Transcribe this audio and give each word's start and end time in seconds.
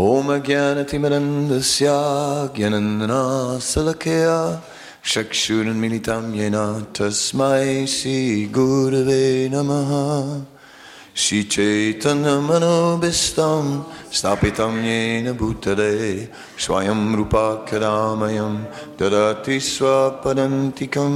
ॐ 0.00 0.28
ज्ञानतिमरन्दस्य 0.46 1.86
ज्ञानन्दनासलकया 2.56 4.36
चक्षुरुन्मिलितं 5.12 6.24
येन 6.38 6.56
तस्मै 6.98 7.86
श्रीगुरवे 7.94 9.24
नमः 9.52 9.90
श्रीचैतन्यमनोभिस्तं 11.22 13.66
स्थापितं 14.18 14.74
येन 14.84 15.26
भूतले 15.40 15.96
स्वयं 16.64 17.00
रूपाख्यदामयं 17.18 18.54
ददाति 19.00 19.58
स्वपदन्तिकं 19.68 21.14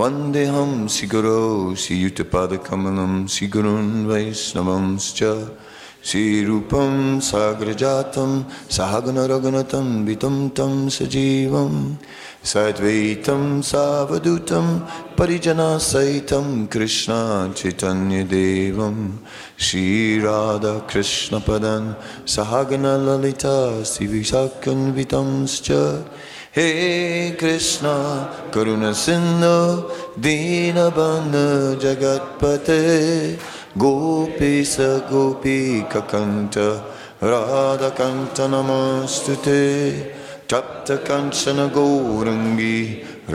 वन्देऽहं 0.00 0.72
श्रीगुरो 0.94 1.40
श्रीयुतपादकमलं 1.82 3.12
श्रीगुरुन् 3.34 3.92
वैष्णवंश्च 4.10 5.20
श्रीरूपं 6.05 7.19
साग्रजातं 7.19 8.43
सागनरगुणतं 8.71 10.05
वितं 10.05 10.49
तं 10.49 10.89
सजीवं 10.89 11.95
सद्वैतं 12.43 13.61
सावधूतं 13.61 14.79
परिजनासहितं 15.19 16.65
कृष्णाचैतन्यदेवं 16.65 19.17
श्रीराधाकृष्णपदं 19.59 21.93
सागनललिता 22.27 23.83
श्रीविशाखन्वितंश्च 23.85 25.71
हे 26.55 27.31
कृष्ण, 27.31 27.87
करुणसिन्धो, 28.53 29.89
दीनबन्धु 30.19 31.75
जगत्पते 33.71 33.79
गोपीस 33.79 34.75
गोपीककण्ठ 35.11 36.57
राधकण्ठ 37.23 38.39
नमस्तु 38.51 39.35
ते 39.45 39.61
तप्तकञ्चन 40.51 41.59
गौरङ्गी 41.75 42.79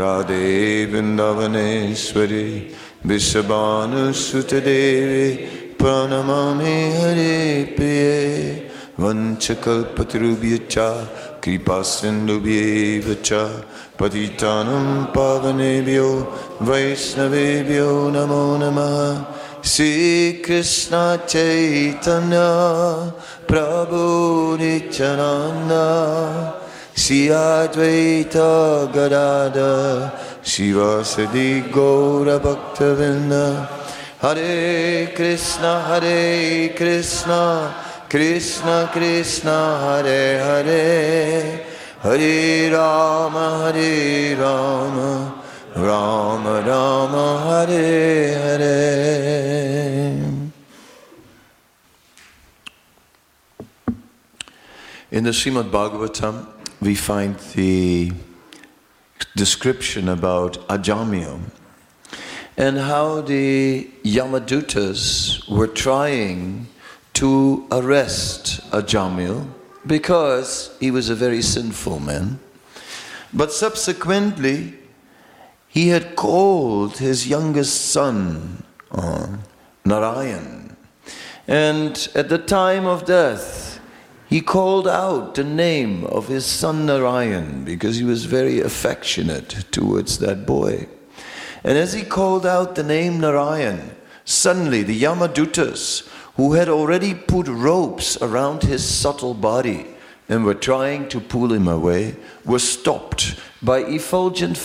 राधे 0.00 0.48
वृन्दावनेश्वरी 0.92 2.48
विश्वभानुसुतदेवे 3.06 4.06
प्रणमामि 5.80 6.76
हरे 6.98 7.38
प्रिये 7.76 8.12
वञ्चकल्पतरुभ्यश्च 9.00 10.76
कृपासिन्धुभ्येव 11.44 13.06
च 13.24 13.28
पतितानं 14.00 14.86
पावनेभ्यो 15.16 16.08
वैष्णवेभ्यो 16.68 17.90
नमो 18.16 18.44
नमः 18.62 18.96
Krishna 19.66 21.20
Chaitanya 21.26 23.12
Prabhu 23.48 24.56
Nityananda 24.56 26.54
Sri 26.94 27.26
Advaita 27.26 28.86
Gadada 28.92 30.12
Sivasadi 30.40 31.68
Gaura 31.72 32.38
Bhaktavinda 32.38 33.68
Hare 34.20 35.12
Krishna 35.16 35.80
Hare 35.82 36.68
Krishna 36.68 37.74
Krishna 38.08 38.88
Krishna 38.92 39.78
Hare 39.80 40.38
Hare 40.38 41.66
Hare 42.02 42.70
Rama 42.72 43.72
Hare 43.72 44.36
Rama 44.36 45.35
Ram 45.76 46.46
Ram 46.46 47.12
Hare 47.68 48.32
Hare 48.38 49.76
In 55.10 55.24
the 55.24 55.32
Srimad 55.32 55.70
Bhagavatam 55.70 56.46
we 56.80 56.94
find 56.94 57.38
the 57.54 58.10
description 59.36 60.08
about 60.08 60.66
Ajamil 60.68 61.40
and 62.56 62.78
how 62.78 63.20
the 63.20 63.90
Yamadutas 64.02 65.46
were 65.46 65.66
trying 65.66 66.68
to 67.12 67.66
arrest 67.70 68.62
Ajamil 68.70 69.46
because 69.86 70.74
he 70.80 70.90
was 70.90 71.10
a 71.10 71.14
very 71.14 71.42
sinful 71.42 72.00
man. 72.00 72.38
But 73.34 73.52
subsequently, 73.52 74.72
he 75.76 75.88
had 75.88 76.16
called 76.16 76.96
his 76.96 77.28
youngest 77.28 77.90
son, 77.90 78.64
uh, 78.92 79.26
Narayan. 79.84 80.74
And 81.46 82.08
at 82.14 82.30
the 82.30 82.38
time 82.38 82.86
of 82.86 83.04
death, 83.04 83.78
he 84.26 84.40
called 84.40 84.88
out 84.88 85.34
the 85.34 85.44
name 85.44 86.04
of 86.06 86.28
his 86.28 86.46
son 86.46 86.86
Narayan 86.86 87.62
because 87.62 87.96
he 87.96 88.04
was 88.04 88.24
very 88.24 88.58
affectionate 88.58 89.66
towards 89.70 90.16
that 90.20 90.46
boy. 90.46 90.88
And 91.62 91.76
as 91.76 91.92
he 91.92 92.04
called 92.04 92.46
out 92.46 92.74
the 92.74 92.82
name 92.82 93.20
Narayan, 93.20 93.94
suddenly 94.24 94.82
the 94.82 94.98
Yamadutas, 94.98 96.08
who 96.36 96.54
had 96.54 96.70
already 96.70 97.12
put 97.12 97.48
ropes 97.48 98.16
around 98.22 98.62
his 98.62 98.82
subtle 98.82 99.34
body 99.34 99.88
and 100.28 100.44
were 100.44 100.54
trying 100.54 101.08
to 101.08 101.20
pull 101.20 101.52
him 101.52 101.68
away, 101.68 102.16
were 102.44 102.58
stopped 102.58 103.38
by 103.62 103.78
effulgent 103.78 104.56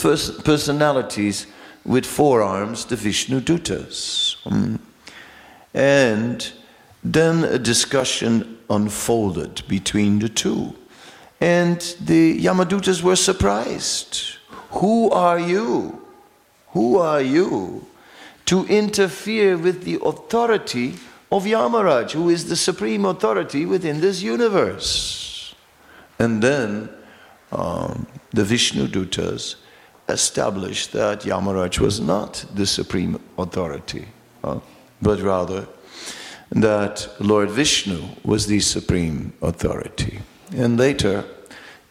personalities 0.44 1.48
with 1.86 2.06
forearms, 2.06 2.70
arms, 2.70 2.86
the 2.86 2.96
Vishnu 2.96 3.40
Dutas. 3.42 4.38
Mm. 4.44 4.80
And 5.74 6.52
then 7.04 7.44
a 7.44 7.58
discussion 7.58 8.60
unfolded 8.70 9.64
between 9.68 10.20
the 10.20 10.30
two. 10.30 10.76
And 11.40 11.80
the 12.00 12.40
Yamadutas 12.40 13.02
were 13.02 13.16
surprised. 13.16 14.38
Who 14.72 15.10
are 15.10 15.40
you? 15.40 16.06
Who 16.70 16.98
are 16.98 17.22
you 17.22 17.86
to 18.46 18.66
interfere 18.68 19.58
with 19.58 19.84
the 19.84 20.00
authority 20.04 20.96
of 21.32 21.46
Yamaraj, 21.46 22.12
who 22.12 22.30
is 22.30 22.50
the 22.50 22.56
supreme 22.56 23.06
authority 23.06 23.66
within 23.66 24.02
this 24.02 24.22
universe? 24.22 25.31
And 26.22 26.40
then 26.40 26.88
um, 27.52 28.06
the 28.30 28.44
Vishnu 28.44 28.86
Dutas 28.86 29.56
established 30.08 30.92
that 30.92 31.22
Yamaraj 31.22 31.80
was 31.80 32.00
not 32.00 32.46
the 32.54 32.68
supreme 32.68 33.20
authority, 33.40 34.06
uh, 34.44 34.60
but 35.02 35.20
rather 35.20 35.68
that 36.52 37.10
Lord 37.20 37.50
Vishnu 37.50 38.04
was 38.24 38.46
the 38.46 38.60
supreme 38.60 39.34
authority. 39.42 40.20
And 40.56 40.78
later, 40.78 41.26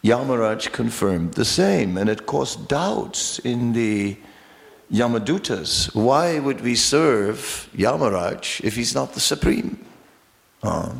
Yamaraj 0.01 0.71
confirmed 0.71 1.33
the 1.33 1.43
same, 1.43 1.97
and 1.97 2.09
it 2.09 2.25
caused 2.25 2.69
doubts 2.69 3.39
in 3.39 3.73
the 3.73 4.15
Yamadutas. 4.93 5.93
Why 5.93 6.39
would 6.39 6.61
we 6.61 6.75
serve 6.75 7.67
Yamaraj 7.75 8.63
if 8.63 8.77
he's 8.77 8.95
not 8.95 9.13
the 9.13 9.19
supreme? 9.19 9.77
Uh, 10.63 10.93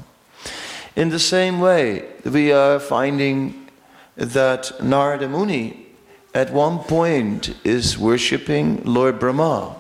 in 0.95 1.09
the 1.09 1.19
same 1.19 1.59
way, 1.59 2.05
we 2.25 2.51
are 2.51 2.79
finding 2.79 3.69
that 4.15 4.83
Narada 4.83 5.27
Muni 5.27 5.87
at 6.33 6.51
one 6.51 6.79
point 6.79 7.55
is 7.63 7.97
worshipping 7.97 8.83
Lord 8.83 9.19
Brahma. 9.19 9.75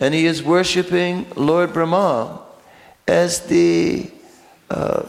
And 0.00 0.14
he 0.14 0.26
is 0.26 0.42
worshipping 0.42 1.26
Lord 1.36 1.72
Brahma 1.72 2.40
as 3.06 3.40
the, 3.46 4.10
uh, 4.70 5.04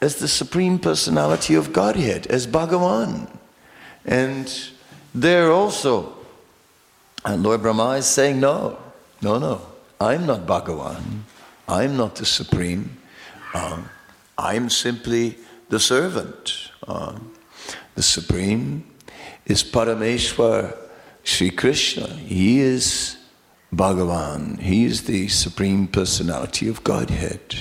as 0.00 0.16
the 0.16 0.28
supreme 0.28 0.78
personality 0.78 1.54
of 1.54 1.72
Godhead, 1.72 2.26
as 2.26 2.46
Bhagavan. 2.46 3.30
And 4.04 4.70
there 5.14 5.52
also, 5.52 6.16
and 7.24 7.42
Lord 7.42 7.62
Brahma 7.62 7.90
is 7.92 8.06
saying, 8.06 8.40
no, 8.40 8.78
no, 9.22 9.38
no, 9.38 9.62
I'm 10.00 10.26
not 10.26 10.46
Bhagavan. 10.46 11.22
I'm 11.68 11.96
not 11.96 12.16
the 12.16 12.26
supreme. 12.26 12.96
Um, 13.54 13.88
I'm 14.38 14.68
simply 14.70 15.38
the 15.68 15.80
servant. 15.80 16.70
Um, 16.86 17.32
the 17.94 18.02
supreme 18.02 18.84
is 19.46 19.64
Parameshwar 19.64 20.76
Sri 21.22 21.50
Krishna. 21.50 22.08
He 22.08 22.60
is 22.60 23.16
Bhagavan. 23.74 24.60
He 24.60 24.84
is 24.84 25.04
the 25.04 25.28
supreme 25.28 25.86
personality 25.86 26.68
of 26.68 26.84
Godhead. 26.84 27.56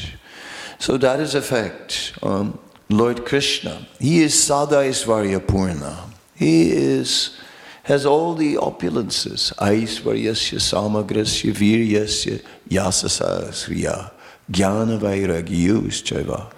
So 0.78 0.98
that 0.98 1.20
is 1.20 1.36
a 1.36 1.42
fact. 1.42 2.14
Um, 2.22 2.60
Lord 2.90 3.26
Krishna, 3.26 3.88
he 4.00 4.22
is 4.22 4.34
Sadaisvarya 4.34 5.48
Purna. 5.48 6.10
He 6.36 6.72
is 6.72 7.38
has 7.84 8.06
all 8.06 8.34
the 8.34 8.56
opulences. 8.56 9.54
Aisvaryasya 9.58 10.60
samagrasya 10.60 11.54
viryasya 11.54 12.44
yasasa 12.68 13.50
sriya 13.50 14.12
jnana 14.52 15.00
vairagyuschaiva 15.00 16.40
uh, 16.40 16.55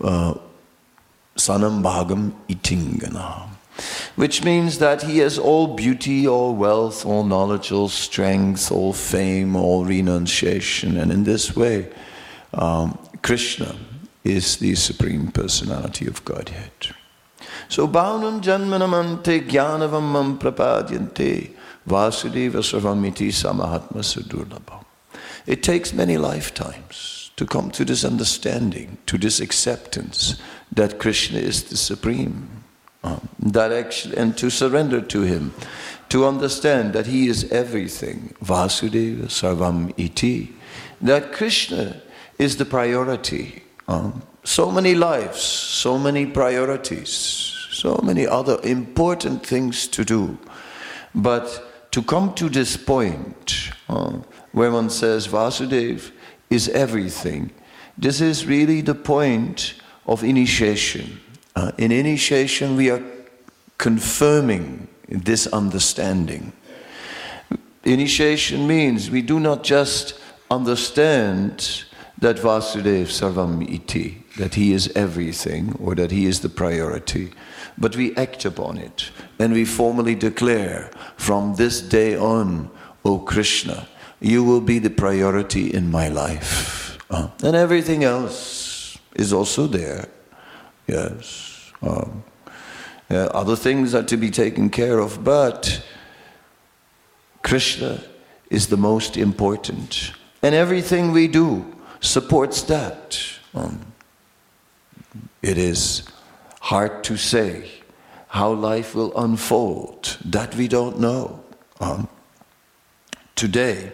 sanam 0.00 1.82
bhagam 1.82 2.32
itingana 2.48 3.48
which 4.14 4.42
means 4.42 4.78
that 4.78 5.02
he 5.02 5.18
has 5.18 5.38
all 5.38 5.76
beauty, 5.76 6.26
all 6.26 6.54
wealth, 6.54 7.04
all 7.04 7.24
knowledge, 7.24 7.70
all 7.70 7.88
strength, 7.88 8.72
all 8.72 8.92
fame, 8.92 9.54
all 9.54 9.84
renunciation. 9.84 10.96
And 10.96 11.12
in 11.12 11.24
this 11.24 11.54
way, 11.54 11.92
um, 12.54 12.98
Krishna 13.22 13.76
is 14.24 14.56
the 14.56 14.74
Supreme 14.74 15.30
Personality 15.30 16.06
of 16.06 16.24
Godhead. 16.24 16.72
So 17.68 17.86
Bhaunam 17.86 18.40
Janmanamante 18.40 19.46
Jnanavamam 19.46 20.38
Prapadyante 20.38 21.50
Vasudeva 21.86 22.62
Sarvamiti 22.62 23.28
Samahatma 23.28 24.02
Sudurlabha. 24.02 24.84
It 25.46 25.62
takes 25.62 25.92
many 25.92 26.16
lifetimes 26.16 27.15
to 27.36 27.46
come 27.46 27.70
to 27.70 27.84
this 27.84 28.04
understanding, 28.04 28.98
to 29.06 29.18
this 29.18 29.40
acceptance 29.40 30.40
that 30.72 30.98
Krishna 30.98 31.38
is 31.38 31.64
the 31.64 31.76
Supreme. 31.76 32.64
Um, 33.04 33.28
actually, 33.54 34.16
and 34.16 34.36
to 34.38 34.50
surrender 34.50 35.00
to 35.00 35.20
Him, 35.22 35.54
to 36.08 36.26
understand 36.26 36.92
that 36.94 37.06
He 37.06 37.28
is 37.28 37.44
everything, 37.52 38.34
Vasudeva 38.42 39.26
Sarvam 39.26 39.92
Iti, 39.96 40.56
that 41.00 41.32
Krishna 41.32 42.00
is 42.38 42.56
the 42.56 42.64
priority. 42.64 43.62
Um, 43.86 44.22
so 44.42 44.70
many 44.70 44.94
lives, 44.94 45.40
so 45.40 45.98
many 45.98 46.26
priorities, 46.26 47.10
so 47.70 48.00
many 48.02 48.26
other 48.26 48.58
important 48.62 49.46
things 49.46 49.86
to 49.88 50.04
do. 50.04 50.38
But 51.14 51.62
to 51.92 52.02
come 52.02 52.34
to 52.34 52.48
this 52.48 52.76
point 52.76 53.70
uh, 53.88 54.18
where 54.52 54.70
one 54.70 54.90
says 54.90 55.28
Vasudev 55.28 56.10
is 56.50 56.68
everything, 56.68 57.50
this 57.98 58.20
is 58.20 58.46
really 58.46 58.80
the 58.80 58.94
point 58.94 59.74
of 60.06 60.22
initiation. 60.22 61.20
Uh, 61.54 61.72
in 61.78 61.90
initiation, 61.90 62.76
we 62.76 62.90
are 62.90 63.02
confirming 63.78 64.88
this 65.08 65.46
understanding. 65.48 66.52
Initiation 67.84 68.66
means 68.66 69.10
we 69.10 69.22
do 69.22 69.40
not 69.40 69.62
just 69.62 70.20
understand 70.50 71.84
that 72.18 72.36
Vasudev 72.36 73.06
Sarvam 73.06 73.62
Iti, 73.70 74.24
that 74.38 74.54
he 74.54 74.72
is 74.72 74.90
everything 74.94 75.76
or 75.80 75.94
that 75.94 76.10
he 76.10 76.26
is 76.26 76.40
the 76.40 76.48
priority, 76.48 77.32
but 77.78 77.94
we 77.96 78.16
act 78.16 78.44
upon 78.44 78.78
it 78.78 79.10
and 79.38 79.52
we 79.52 79.64
formally 79.64 80.14
declare 80.14 80.90
from 81.16 81.54
this 81.56 81.80
day 81.80 82.16
on, 82.16 82.70
O 83.04 83.18
Krishna, 83.18 83.86
you 84.20 84.42
will 84.44 84.60
be 84.60 84.78
the 84.78 84.90
priority 84.90 85.72
in 85.72 85.90
my 85.90 86.08
life. 86.08 86.98
Uh, 87.10 87.28
and 87.42 87.54
everything 87.54 88.04
else 88.04 88.98
is 89.14 89.32
also 89.32 89.66
there. 89.66 90.08
Yes. 90.86 91.72
Um, 91.82 92.24
yeah, 93.08 93.26
other 93.26 93.56
things 93.56 93.94
are 93.94 94.02
to 94.02 94.16
be 94.16 94.30
taken 94.30 94.70
care 94.70 94.98
of, 94.98 95.22
but 95.22 95.84
Krishna 97.42 98.02
is 98.50 98.68
the 98.68 98.76
most 98.76 99.16
important. 99.16 100.12
And 100.42 100.54
everything 100.54 101.12
we 101.12 101.28
do 101.28 101.76
supports 102.00 102.62
that. 102.62 103.20
Um, 103.54 103.92
it 105.42 105.58
is 105.58 106.02
hard 106.60 107.04
to 107.04 107.16
say 107.16 107.70
how 108.28 108.52
life 108.52 108.94
will 108.94 109.16
unfold. 109.16 110.18
That 110.24 110.56
we 110.56 110.66
don't 110.66 110.98
know. 110.98 111.44
Um, 111.80 112.08
today, 113.36 113.92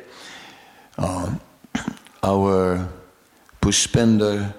um, 1.03 1.41
our 2.23 2.89
Pushpender 3.61 4.55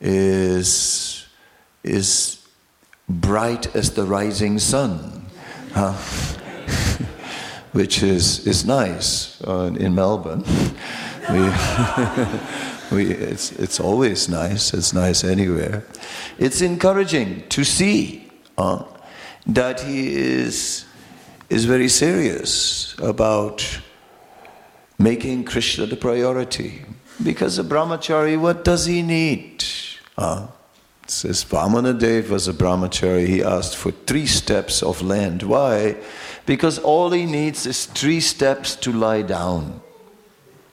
is, 0.00 1.26
is 1.82 2.46
bright 3.08 3.74
as 3.74 3.90
the 3.92 4.04
rising 4.04 4.58
sun, 4.58 5.26
uh, 5.74 5.92
which 7.72 8.02
is, 8.02 8.46
is 8.46 8.64
nice 8.64 9.42
uh, 9.42 9.70
in 9.78 9.94
Melbourne. 9.94 10.44
We 11.30 11.38
we, 12.90 13.12
it's, 13.12 13.52
it's 13.52 13.80
always 13.80 14.28
nice, 14.28 14.74
it's 14.74 14.92
nice 14.92 15.22
anywhere. 15.24 15.84
It's 16.38 16.60
encouraging 16.60 17.48
to 17.50 17.64
see 17.64 18.28
uh, 18.58 18.84
that 19.46 19.80
he 19.80 20.16
is, 20.16 20.84
is 21.48 21.64
very 21.64 21.88
serious 21.88 22.96
about 22.98 23.80
making 25.00 25.44
Krishna 25.44 25.86
the 25.86 25.96
priority. 25.96 26.82
Because 27.22 27.58
a 27.58 27.64
brahmachari, 27.64 28.38
what 28.38 28.64
does 28.64 28.84
he 28.84 29.02
need? 29.02 29.64
Uh, 30.16 30.48
says 31.06 31.44
Vamanadev 31.44 32.28
was 32.28 32.46
a 32.46 32.52
brahmachari, 32.52 33.26
he 33.26 33.42
asked 33.42 33.76
for 33.76 33.90
three 33.90 34.26
steps 34.26 34.82
of 34.82 35.02
land. 35.02 35.42
Why? 35.42 35.96
Because 36.44 36.78
all 36.78 37.10
he 37.10 37.26
needs 37.26 37.66
is 37.66 37.86
three 37.86 38.20
steps 38.20 38.76
to 38.76 38.92
lie 38.92 39.22
down. 39.22 39.80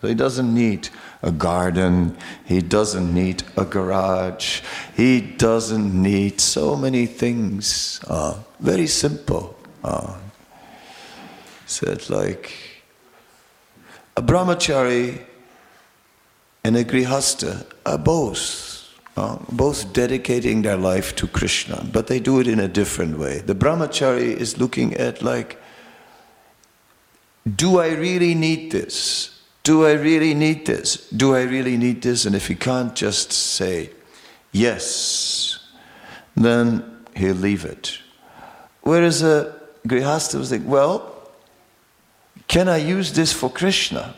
So 0.01 0.07
he 0.09 0.13
doesn't 0.13 0.53
need 0.53 0.89
a 1.23 1.31
garden, 1.31 2.15
he 2.45 2.61
doesn't 2.61 3.13
need 3.13 3.43
a 3.55 3.65
garage, 3.65 4.61
he 4.95 5.21
doesn't 5.21 5.93
need 5.93 6.39
so 6.39 6.75
many 6.75 7.07
things. 7.07 7.99
Uh, 8.07 8.39
very 8.59 8.87
simple. 8.87 9.57
Uh, 9.83 10.17
said 11.65 12.09
like 12.09 12.66
a 14.17 14.21
brahmachari 14.21 15.23
and 16.63 16.75
a 16.75 16.83
grihasta 16.83 17.65
are 17.85 17.99
both 17.99 18.73
uh, 19.15 19.37
both 19.51 19.93
dedicating 19.93 20.61
their 20.61 20.77
life 20.77 21.15
to 21.15 21.27
Krishna, 21.27 21.83
but 21.91 22.05
they 22.05 22.19
do 22.19 22.39
it 22.39 22.47
in 22.47 22.59
a 22.59 22.67
different 22.67 23.17
way. 23.17 23.39
The 23.39 23.55
brahmachari 23.55 24.35
is 24.35 24.59
looking 24.59 24.93
at 24.93 25.23
like, 25.23 25.59
do 27.55 27.79
I 27.79 27.93
really 27.93 28.35
need 28.35 28.71
this? 28.71 29.39
Do 29.63 29.85
I 29.85 29.93
really 29.93 30.35
need 30.35 30.67
this? 30.67 31.09
Do 31.09 31.35
I 31.35 31.43
really 31.43 31.77
need 31.77 32.03
this? 32.03 32.25
And 32.25 32.35
if 32.35 32.47
he 32.47 32.53
can't 32.53 32.93
just 32.93 33.31
say 33.31 33.89
yes, 34.51 35.59
then 36.35 37.05
he'll 37.15 37.35
leave 37.35 37.65
it. 37.65 37.99
Whereas 38.81 39.23
a 39.23 39.55
Grihastha 39.87 40.37
was 40.37 40.51
like, 40.51 40.63
well, 40.63 41.16
can 42.47 42.69
I 42.69 42.77
use 42.77 43.13
this 43.13 43.33
for 43.33 43.49
Krishna? 43.49 44.15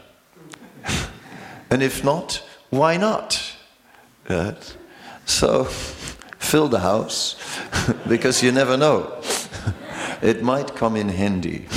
and 1.70 1.82
if 1.82 2.04
not, 2.04 2.44
why 2.70 2.98
not? 2.98 3.42
Right? 4.30 4.78
So 5.26 5.64
fill 6.40 6.68
the 6.68 6.80
house 6.80 7.36
because 8.08 8.44
you 8.44 8.52
never 8.52 8.78
know. 8.78 9.22
it 10.22 10.44
might 10.44 10.76
come 10.76 10.96
in 10.96 11.10
handy. 11.10 11.68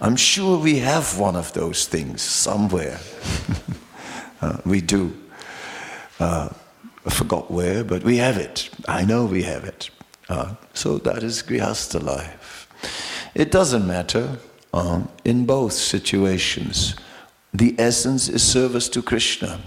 I'm 0.00 0.16
sure 0.16 0.58
we 0.58 0.78
have 0.78 1.18
one 1.18 1.36
of 1.36 1.52
those 1.52 1.86
things 1.86 2.22
somewhere. 2.22 2.98
uh, 4.40 4.58
we 4.64 4.80
do. 4.80 5.16
Uh, 6.20 6.48
I 7.06 7.10
forgot 7.10 7.50
where, 7.50 7.84
but 7.84 8.02
we 8.02 8.18
have 8.18 8.36
it. 8.36 8.70
I 8.86 9.04
know 9.04 9.24
we 9.24 9.42
have 9.44 9.64
it. 9.64 9.90
Uh, 10.28 10.54
so 10.74 10.98
that 10.98 11.22
is 11.22 11.42
Grihastha 11.42 12.02
life. 12.02 12.68
It 13.34 13.50
doesn't 13.50 13.86
matter 13.86 14.38
um, 14.78 15.08
in 15.24 15.44
both 15.44 15.72
situations. 15.72 16.94
The 17.52 17.74
essence 17.78 18.28
is 18.28 18.42
service 18.42 18.88
to 18.90 19.02
Krishna. 19.02 19.60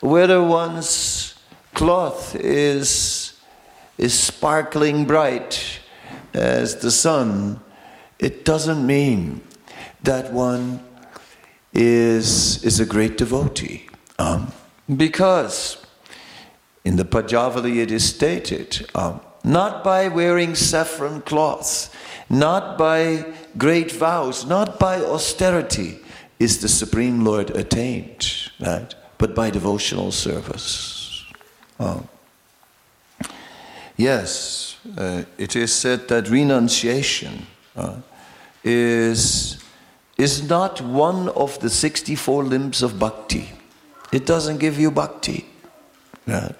Whether 0.00 0.42
one's 0.42 1.34
cloth 1.72 2.34
is, 2.34 3.38
is 3.96 4.18
sparkling 4.18 5.04
bright 5.04 5.80
as 6.32 6.76
the 6.76 6.90
sun, 6.90 7.60
it 8.18 8.44
doesn't 8.44 8.84
mean 8.84 9.40
that 10.02 10.32
one 10.32 10.80
is, 11.72 12.62
is 12.64 12.80
a 12.80 12.86
great 12.86 13.16
devotee. 13.16 13.88
Um, 14.18 14.52
because 14.96 15.84
in 16.84 16.96
the 16.96 17.04
Padyavali 17.04 17.76
it 17.76 17.90
is 17.90 18.04
stated, 18.04 18.88
um, 18.94 19.20
not 19.44 19.84
by 19.84 20.08
wearing 20.08 20.54
saffron 20.54 21.22
cloths, 21.22 21.90
not 22.30 22.78
by 22.78 23.24
great 23.56 23.92
vows, 23.92 24.46
not 24.46 24.78
by 24.78 25.00
austerity 25.00 25.98
is 26.38 26.60
the 26.60 26.68
Supreme 26.68 27.24
Lord 27.24 27.50
attained, 27.50 28.50
right? 28.60 28.94
But 29.18 29.34
by 29.34 29.50
devotional 29.50 30.12
service. 30.12 31.24
Um, 31.78 32.08
yes, 33.96 34.76
uh, 34.96 35.24
it 35.38 35.56
is 35.56 35.72
said 35.72 36.08
that 36.08 36.28
renunciation 36.28 37.46
uh, 37.76 37.96
is, 38.62 39.62
is 40.18 40.48
not 40.48 40.80
one 40.80 41.28
of 41.30 41.58
the 41.60 41.70
64 41.70 42.44
limbs 42.44 42.82
of 42.82 42.98
bhakti. 42.98 43.50
It 44.12 44.26
doesn't 44.26 44.58
give 44.58 44.78
you 44.78 44.90
bhakti. 44.90 45.46
Right? 46.26 46.56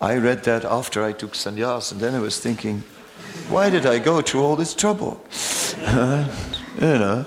I 0.00 0.16
read 0.16 0.44
that 0.44 0.64
after 0.64 1.04
I 1.04 1.12
took 1.12 1.32
sannyas, 1.32 1.92
and 1.92 2.00
then 2.00 2.14
I 2.14 2.20
was 2.20 2.38
thinking, 2.38 2.82
why 3.48 3.70
did 3.70 3.86
I 3.86 3.98
go 3.98 4.22
through 4.22 4.42
all 4.42 4.56
this 4.56 4.74
trouble? 4.74 5.24
Uh, 5.78 6.28
you 6.80 6.98
know, 6.98 7.26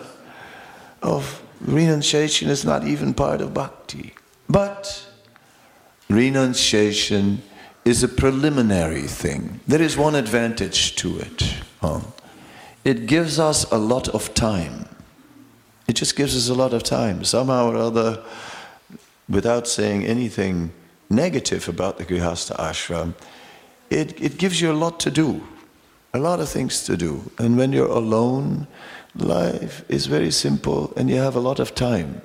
of 1.02 1.42
renunciation 1.62 2.50
is 2.50 2.66
not 2.66 2.86
even 2.86 3.14
part 3.14 3.42
of 3.42 3.54
bhakti. 3.54 4.14
But 4.50 5.08
renunciation 6.10 7.42
is 7.86 8.04
a 8.04 8.08
preliminary 8.08 9.08
thing. 9.08 9.60
There 9.68 9.82
is 9.82 9.98
one 9.98 10.16
advantage 10.16 10.96
to 10.98 11.20
it. 11.20 11.56
Um, 11.82 12.14
it 12.84 13.06
gives 13.06 13.40
us 13.40 13.70
a 13.72 13.78
lot 13.78 14.10
of 14.10 14.34
time. 14.34 14.88
It 15.88 15.94
just 15.96 16.16
gives 16.16 16.36
us 16.36 16.50
a 16.50 16.54
lot 16.54 16.74
of 16.74 16.84
time. 16.84 17.24
Somehow 17.24 17.72
or 17.72 17.76
other, 17.78 18.24
without 19.28 19.68
saying 19.68 20.06
anything 20.06 20.72
negative 21.10 21.68
about 21.68 21.98
the 21.98 22.06
Grihastha 22.06 22.56
ashram, 22.58 23.16
it, 23.90 24.22
it 24.22 24.38
gives 24.38 24.62
you 24.62 24.72
a 24.72 24.74
lot 24.74 25.00
to 25.02 25.12
do, 25.12 25.42
a 26.14 26.20
lot 26.20 26.40
of 26.40 26.50
things 26.50 26.84
to 26.86 26.98
do. 26.98 27.32
And 27.38 27.58
when 27.58 27.72
you're 27.72 27.88
alone, 27.88 28.68
life 29.16 29.84
is 29.90 30.08
very 30.08 30.32
simple 30.32 30.94
and 30.96 31.10
you 31.10 31.18
have 31.18 31.36
a 31.36 31.40
lot 31.40 31.60
of 31.60 31.76
time. 31.76 32.22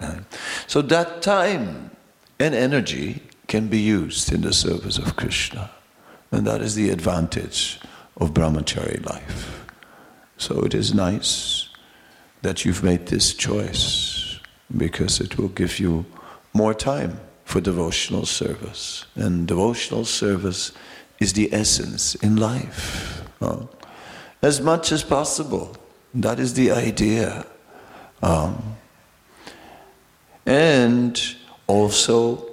Uh, 0.00 0.20
so 0.66 0.82
that 0.82 1.22
time 1.22 1.90
and 2.38 2.54
energy 2.54 3.22
can 3.46 3.68
be 3.68 3.78
used 3.78 4.32
in 4.32 4.42
the 4.42 4.52
service 4.52 4.98
of 4.98 5.16
Krishna. 5.16 5.70
And 6.30 6.46
that 6.46 6.60
is 6.60 6.74
the 6.74 6.90
advantage 6.90 7.80
of 8.18 8.34
brahmachari 8.34 9.04
life. 9.06 9.64
So 10.36 10.60
it 10.60 10.74
is 10.74 10.92
nice 10.92 11.68
that 12.42 12.64
you've 12.64 12.82
made 12.82 13.06
this 13.06 13.32
choice 13.32 14.38
because 14.76 15.20
it 15.20 15.38
will 15.38 15.48
give 15.48 15.78
you 15.78 16.04
more 16.52 16.74
time 16.74 17.20
for 17.44 17.60
devotional 17.60 18.26
service. 18.26 19.06
And 19.14 19.46
devotional 19.46 20.04
service 20.04 20.72
is 21.20 21.32
the 21.32 21.52
essence 21.52 22.14
in 22.16 22.36
life. 22.36 23.22
As 24.42 24.60
much 24.60 24.92
as 24.92 25.02
possible. 25.02 25.76
That 26.14 26.38
is 26.38 26.54
the 26.54 26.70
idea. 26.70 27.46
Um, 28.22 28.76
and 30.46 31.20
also, 31.66 32.48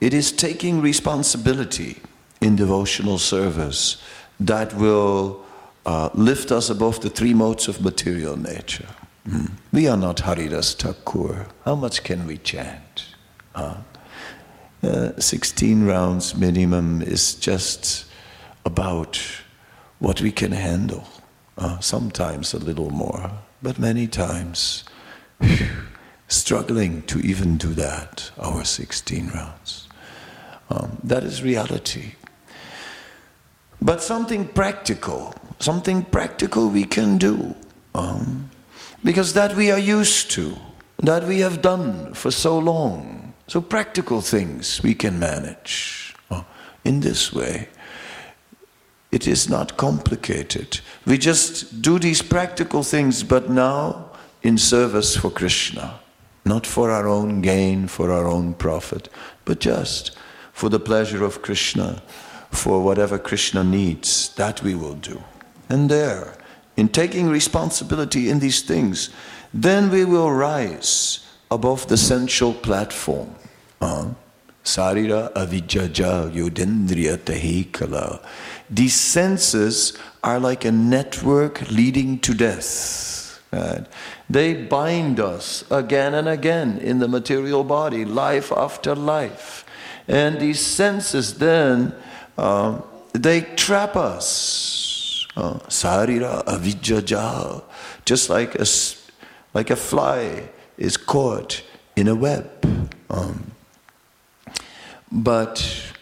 it 0.00 0.14
is 0.14 0.32
taking 0.32 0.80
responsibility 0.80 2.00
in 2.40 2.56
devotional 2.56 3.18
service 3.18 4.02
that 4.40 4.74
will 4.74 5.44
uh, 5.86 6.10
lift 6.14 6.50
us 6.50 6.70
above 6.70 7.00
the 7.00 7.10
three 7.10 7.34
modes 7.34 7.68
of 7.68 7.80
material 7.80 8.36
nature. 8.36 8.88
Mm. 9.28 9.50
We 9.72 9.88
are 9.88 9.96
not 9.96 10.20
Haridas 10.20 10.74
Thakur. 10.74 11.46
How 11.64 11.74
much 11.74 12.02
can 12.02 12.26
we 12.26 12.38
chant? 12.38 13.14
Uh, 13.54 13.76
uh, 14.82 15.18
16 15.18 15.84
rounds 15.86 16.34
minimum 16.34 17.02
is 17.02 17.34
just 17.34 18.06
about 18.64 19.20
what 19.98 20.20
we 20.20 20.30
can 20.30 20.52
handle. 20.52 21.06
Uh, 21.56 21.78
sometimes 21.80 22.54
a 22.54 22.58
little 22.58 22.90
more, 22.90 23.30
but 23.62 23.78
many 23.78 24.06
times 24.06 24.84
struggling 26.28 27.02
to 27.02 27.18
even 27.20 27.56
do 27.56 27.74
that, 27.74 28.30
our 28.38 28.64
16 28.64 29.30
rounds. 29.34 29.88
Um, 30.70 30.98
that 31.02 31.24
is 31.24 31.42
reality. 31.42 32.12
But 33.80 34.02
something 34.02 34.46
practical, 34.46 35.34
something 35.58 36.04
practical 36.04 36.68
we 36.68 36.84
can 36.84 37.18
do. 37.18 37.56
Um, 37.94 38.50
because 39.02 39.32
that 39.34 39.56
we 39.56 39.70
are 39.70 39.78
used 39.78 40.30
to, 40.32 40.56
that 40.98 41.24
we 41.24 41.40
have 41.40 41.62
done 41.62 42.14
for 42.14 42.30
so 42.30 42.58
long. 42.58 43.17
So 43.48 43.62
practical 43.62 44.20
things 44.20 44.82
we 44.82 44.94
can 44.94 45.18
manage 45.18 46.14
uh, 46.30 46.42
in 46.84 47.00
this 47.00 47.32
way. 47.32 47.68
It 49.10 49.26
is 49.26 49.48
not 49.48 49.78
complicated. 49.78 50.80
We 51.06 51.16
just 51.16 51.80
do 51.80 51.98
these 51.98 52.20
practical 52.20 52.82
things, 52.82 53.22
but 53.22 53.48
now 53.48 54.10
in 54.42 54.58
service 54.58 55.16
for 55.16 55.30
Krishna. 55.30 55.98
Not 56.44 56.66
for 56.66 56.90
our 56.90 57.08
own 57.08 57.40
gain, 57.40 57.88
for 57.88 58.12
our 58.12 58.26
own 58.26 58.52
profit, 58.52 59.08
but 59.46 59.60
just 59.60 60.14
for 60.52 60.68
the 60.68 60.80
pleasure 60.80 61.24
of 61.24 61.40
Krishna, 61.40 62.02
for 62.50 62.82
whatever 62.82 63.18
Krishna 63.18 63.64
needs, 63.64 64.28
that 64.34 64.62
we 64.62 64.74
will 64.74 64.94
do. 64.94 65.22
And 65.70 65.90
there, 65.90 66.36
in 66.76 66.90
taking 66.90 67.30
responsibility 67.30 68.28
in 68.28 68.40
these 68.40 68.60
things, 68.60 69.08
then 69.54 69.90
we 69.90 70.04
will 70.04 70.30
rise 70.30 71.20
above 71.50 71.86
the 71.88 71.96
sensual 71.96 72.54
platform. 72.54 73.34
Uh, 73.80 74.08
Sarira 74.64 75.32
avijaja 75.32 76.30
yudendriya 76.30 77.16
tahikala. 77.16 78.20
These 78.68 78.94
senses 78.94 79.96
are 80.22 80.38
like 80.38 80.66
a 80.66 80.72
network 80.72 81.70
leading 81.70 82.18
to 82.20 82.34
death. 82.34 83.40
Right? 83.50 83.86
They 84.28 84.52
bind 84.52 85.20
us 85.20 85.64
again 85.70 86.12
and 86.12 86.28
again 86.28 86.78
in 86.78 86.98
the 86.98 87.08
material 87.08 87.64
body, 87.64 88.04
life 88.04 88.52
after 88.52 88.94
life. 88.94 89.64
And 90.06 90.38
these 90.38 90.60
senses 90.60 91.38
then, 91.38 91.94
uh, 92.36 92.80
they 93.12 93.40
trap 93.40 93.96
us. 93.96 95.26
Uh, 95.34 95.54
sarira 95.68 96.44
avijaja. 96.44 97.62
Just 98.04 98.28
like 98.28 98.54
a, 98.56 98.66
like 99.54 99.70
a 99.70 99.76
fly 99.76 100.50
is 100.78 100.96
caught 100.96 101.62
in 101.96 102.08
a 102.08 102.14
web. 102.14 102.50
Um, 103.10 103.52
but 105.10 105.92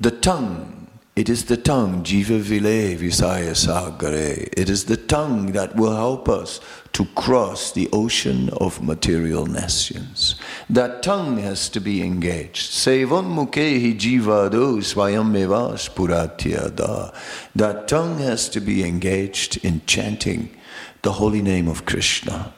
the 0.00 0.10
tongue 0.10 0.82
it 1.14 1.28
is 1.28 1.44
the 1.44 1.58
tongue, 1.58 2.04
jiva 2.04 2.40
vile 2.40 2.96
visaya 2.96 3.52
sagare. 3.52 4.48
It 4.56 4.70
is 4.70 4.86
the 4.86 4.96
tongue 4.96 5.52
that 5.52 5.76
will 5.76 5.94
help 5.94 6.26
us 6.26 6.58
to 6.94 7.04
cross 7.14 7.70
the 7.72 7.90
ocean 7.92 8.48
of 8.62 8.82
material 8.82 9.44
nescience. 9.44 10.36
That 10.70 11.02
tongue 11.02 11.36
has 11.36 11.68
to 11.68 11.80
be 11.80 12.02
engaged. 12.02 12.72
Sevan 12.72 13.26
mukehi 13.34 13.94
jivado 13.94 14.78
swayamevas 14.78 15.90
puratyada. 15.90 17.14
That 17.54 17.88
tongue 17.88 18.16
has 18.20 18.48
to 18.48 18.60
be 18.60 18.82
engaged 18.82 19.62
in 19.62 19.82
chanting 19.84 20.56
the 21.02 21.12
holy 21.12 21.42
name 21.42 21.68
of 21.68 21.84
Krishna. 21.84 22.54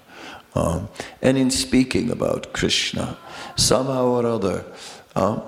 Um, 0.55 0.89
and 1.21 1.37
in 1.37 1.51
speaking 1.51 2.11
about 2.11 2.53
Krishna, 2.53 3.19
somehow 3.57 4.07
or 4.07 4.27
other, 4.27 4.65
uh, 5.17 5.41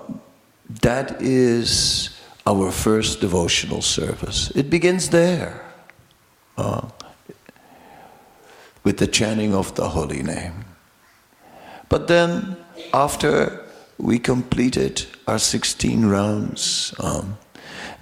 that 0.82 1.22
is 1.22 2.10
our 2.46 2.70
first 2.70 3.20
devotional 3.20 3.82
service. 3.82 4.50
It 4.54 4.70
begins 4.70 5.10
there 5.10 5.62
uh, 6.56 6.88
with 8.84 8.98
the 8.98 9.06
chanting 9.06 9.54
of 9.54 9.74
the 9.74 9.88
holy 9.88 10.22
name. 10.22 10.64
But 11.88 12.08
then, 12.08 12.56
after 12.92 13.64
we 13.98 14.18
completed 14.18 15.06
our 15.26 15.38
16 15.38 16.06
rounds, 16.06 16.94
um, 16.98 17.38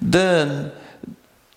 then 0.01 0.73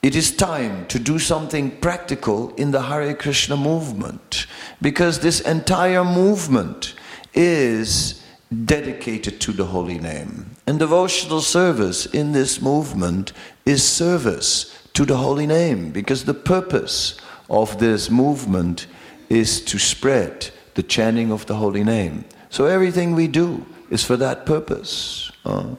it 0.08 0.16
is 0.16 0.32
time 0.32 0.88
to 0.88 1.00
do 1.00 1.20
something 1.20 1.70
practical 1.70 2.56
in 2.56 2.72
the 2.72 2.84
Hare 2.84 3.14
Krishna 3.14 3.58
movement 3.58 4.48
because 4.82 5.20
this 5.20 5.42
entire 5.42 6.06
movement 6.06 6.96
is 7.34 8.24
dedicated 8.64 9.42
to 9.42 9.52
the 9.52 9.66
holy 9.66 10.00
name. 10.00 10.52
And 10.66 10.80
devotional 10.80 11.42
service 11.42 12.06
in 12.06 12.32
this 12.32 12.62
movement 12.62 13.34
is 13.66 13.84
service 13.84 14.82
to 14.94 15.04
the 15.04 15.18
holy 15.18 15.46
name 15.46 15.92
because 15.92 16.24
the 16.24 16.34
purpose 16.34 17.20
of 17.50 17.78
this 17.78 18.10
movement 18.10 18.88
is 19.28 19.60
to 19.66 19.78
spread 19.78 20.52
the 20.76 20.84
chanting 20.84 21.34
of 21.34 21.48
the 21.48 21.56
holy 21.56 21.84
name. 21.84 22.24
So 22.50 22.64
everything 22.64 23.14
we 23.14 23.28
do 23.28 23.66
is 23.90 24.06
for 24.06 24.16
that 24.16 24.46
purpose. 24.46 25.34
Uh, 25.44 25.76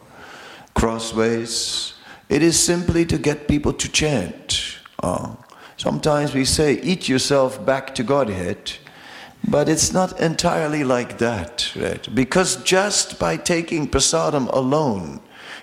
crossways, 0.74 1.94
it 2.28 2.42
is 2.42 2.58
simply 2.58 3.06
to 3.06 3.18
get 3.18 3.48
people 3.48 3.72
to 3.72 3.88
chant. 3.90 4.78
Uh, 5.02 5.34
sometimes 5.76 6.34
we 6.34 6.44
say, 6.44 6.80
eat 6.82 7.08
yourself 7.08 7.64
back 7.64 7.94
to 7.94 8.02
Godhead. 8.02 8.72
But 9.46 9.68
it's 9.68 9.92
not 9.92 10.20
entirely 10.20 10.84
like 10.84 11.18
that, 11.18 11.72
right? 11.76 12.06
Because 12.14 12.56
just 12.64 13.18
by 13.18 13.36
taking 13.36 13.88
prasadam 13.88 14.52
alone, 14.52 15.20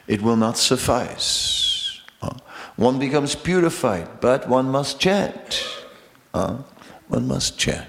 it 0.07 0.22
will 0.22 0.38
not 0.38 0.57
suffice. 0.57 2.01
Uh, 2.22 2.31
one 2.77 3.00
becomes 3.00 3.36
purified, 3.36 4.22
but 4.22 4.48
one 4.48 4.69
must 4.69 5.00
chant. 5.00 5.65
Uh, 6.34 6.57
one 7.10 7.27
must 7.27 7.57
chant. 7.57 7.88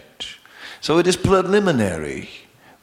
So 0.80 0.98
it 0.98 1.06
is 1.06 1.16
preliminary. 1.16 2.28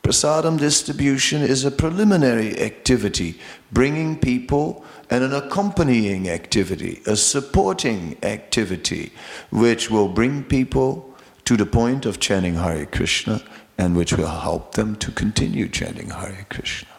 Prasadam 0.04 0.60
distribution 0.60 1.42
is 1.42 1.64
a 1.64 1.72
preliminary 1.72 2.60
activity, 2.60 3.40
bringing 3.72 4.20
people 4.20 4.84
and 5.10 5.24
an 5.24 5.34
accompanying 5.34 6.30
activity, 6.30 7.02
a 7.06 7.16
supporting 7.16 8.18
activity, 8.22 9.14
which 9.50 9.90
will 9.90 10.10
bring 10.10 10.44
people 10.44 11.16
to 11.46 11.56
the 11.56 11.66
point 11.66 12.06
of 12.06 12.20
chanting 12.20 12.56
Hare 12.56 12.86
Krishna 12.86 13.42
and 13.78 13.96
which 13.96 14.12
will 14.12 14.28
help 14.28 14.76
them 14.76 14.98
to 14.98 15.10
continue 15.10 15.70
chanting 15.70 16.10
Hare 16.10 16.46
Krishna. 16.50 16.90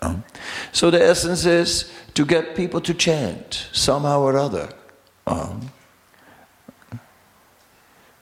Um, 0.00 0.24
so 0.72 0.90
the 0.90 1.02
essence 1.02 1.44
is 1.44 1.92
to 2.14 2.24
get 2.24 2.56
people 2.56 2.80
to 2.80 2.94
chant 2.94 3.68
somehow 3.72 4.20
or 4.20 4.38
other. 4.38 4.70
Um, 5.26 5.72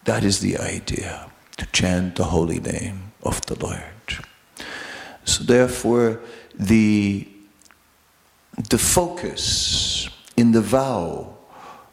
that 0.05 0.25
is 0.25 0.41
the 0.41 0.59
idea, 0.59 1.31
to 1.57 1.67
chant 1.67 2.17
the 2.17 2.25
holy 2.25 2.59
name 2.59 3.13
of 3.23 3.41
the 3.47 3.55
Lord. 3.65 3.94
So 5.25 5.45
therefore, 5.45 6.21
the, 6.59 7.27
the 8.71 8.79
focus 8.79 10.09
in 10.37 10.53
the 10.53 10.61
vow, 10.61 11.37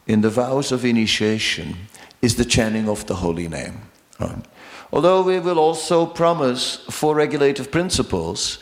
in 0.06 0.20
the 0.20 0.30
vows 0.30 0.72
of 0.72 0.84
initiation, 0.84 1.76
is 2.20 2.36
the 2.36 2.44
chanting 2.44 2.88
of 2.88 3.06
the 3.06 3.16
holy 3.16 3.48
name. 3.48 3.80
Right? 4.20 4.44
Although 4.92 5.22
we 5.22 5.40
will 5.40 5.58
also 5.58 6.06
promise 6.06 6.76
four 6.90 7.14
regulative 7.14 7.70
principles, 7.70 8.58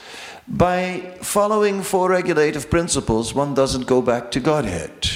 By 0.51 1.15
following 1.23 1.83
four 1.83 2.11
regulative 2.11 2.69
principles, 2.71 3.33
one 3.33 3.55
doesn't 3.55 3.87
go 3.87 4.03
back 4.03 4.33
to 4.33 4.41
Godhead. 4.41 5.09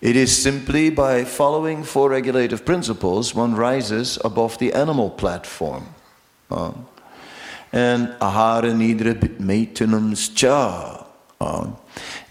It 0.00 0.16
is 0.16 0.42
simply 0.42 0.90
by 0.90 1.24
following 1.24 1.84
four 1.84 2.08
regulative 2.10 2.64
principles 2.64 3.34
one 3.34 3.54
rises 3.54 4.18
above 4.24 4.58
the 4.58 4.72
animal 4.72 5.10
platform. 5.10 5.94
And 7.74 8.08
ahara 8.20 8.72
nidra 8.72 9.14
maintenance 9.40 10.28
cha. 10.28 11.00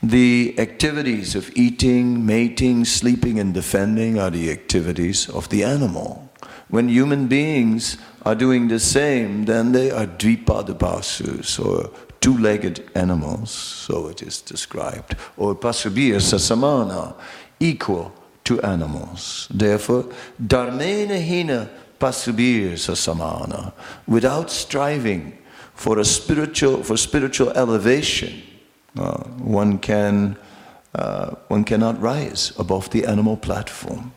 The 0.02 0.56
activities 0.58 1.36
of 1.36 1.52
eating, 1.56 2.26
mating, 2.26 2.86
sleeping, 2.86 3.40
and 3.40 3.54
defending 3.54 4.18
are 4.18 4.32
the 4.32 4.50
activities 4.50 5.30
of 5.30 5.50
the 5.50 5.64
animal. 5.64 6.32
When 6.70 6.90
human 6.90 7.28
beings 7.28 7.98
are 8.24 8.34
doing 8.34 8.70
the 8.70 8.80
same, 8.80 9.46
then 9.46 9.72
they 9.74 9.92
are 9.92 10.08
dvipadapasus, 10.08 11.60
or 11.64 11.92
two-legged 12.22 12.90
animals, 12.96 13.52
so 13.52 14.08
it 14.08 14.22
is 14.24 14.42
described, 14.42 15.16
or 15.38 15.56
pasubir 15.56 16.16
sasamana, 16.16 17.14
equal 17.60 18.12
to 18.46 18.60
animals. 18.62 19.48
Therefore, 19.54 20.06
dharmena 20.42 21.20
hina 21.22 21.70
pasubir 22.03 22.74
sasamana, 22.74 23.72
without 24.07 24.51
striving 24.51 25.38
for 25.74 26.00
a 26.00 26.05
spiritual, 26.05 26.83
for 26.83 26.98
spiritual 26.98 27.50
elevation, 27.51 28.43
uh, 29.00 29.24
one 29.39 29.79
can, 29.79 30.36
uh, 30.95 31.29
one 31.48 31.63
cannot 31.63 32.00
rise 32.01 32.51
above 32.60 32.89
the 32.89 33.05
animal 33.05 33.38
platform. 33.38 34.12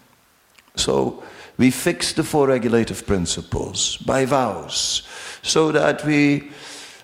So, 0.74 1.22
we 1.58 1.70
fix 1.70 2.12
the 2.12 2.24
four 2.24 2.48
regulative 2.48 3.06
principles 3.06 3.96
by 3.98 4.26
vows 4.26 5.02
so 5.42 5.70
that 5.72 6.04
we 6.04 6.50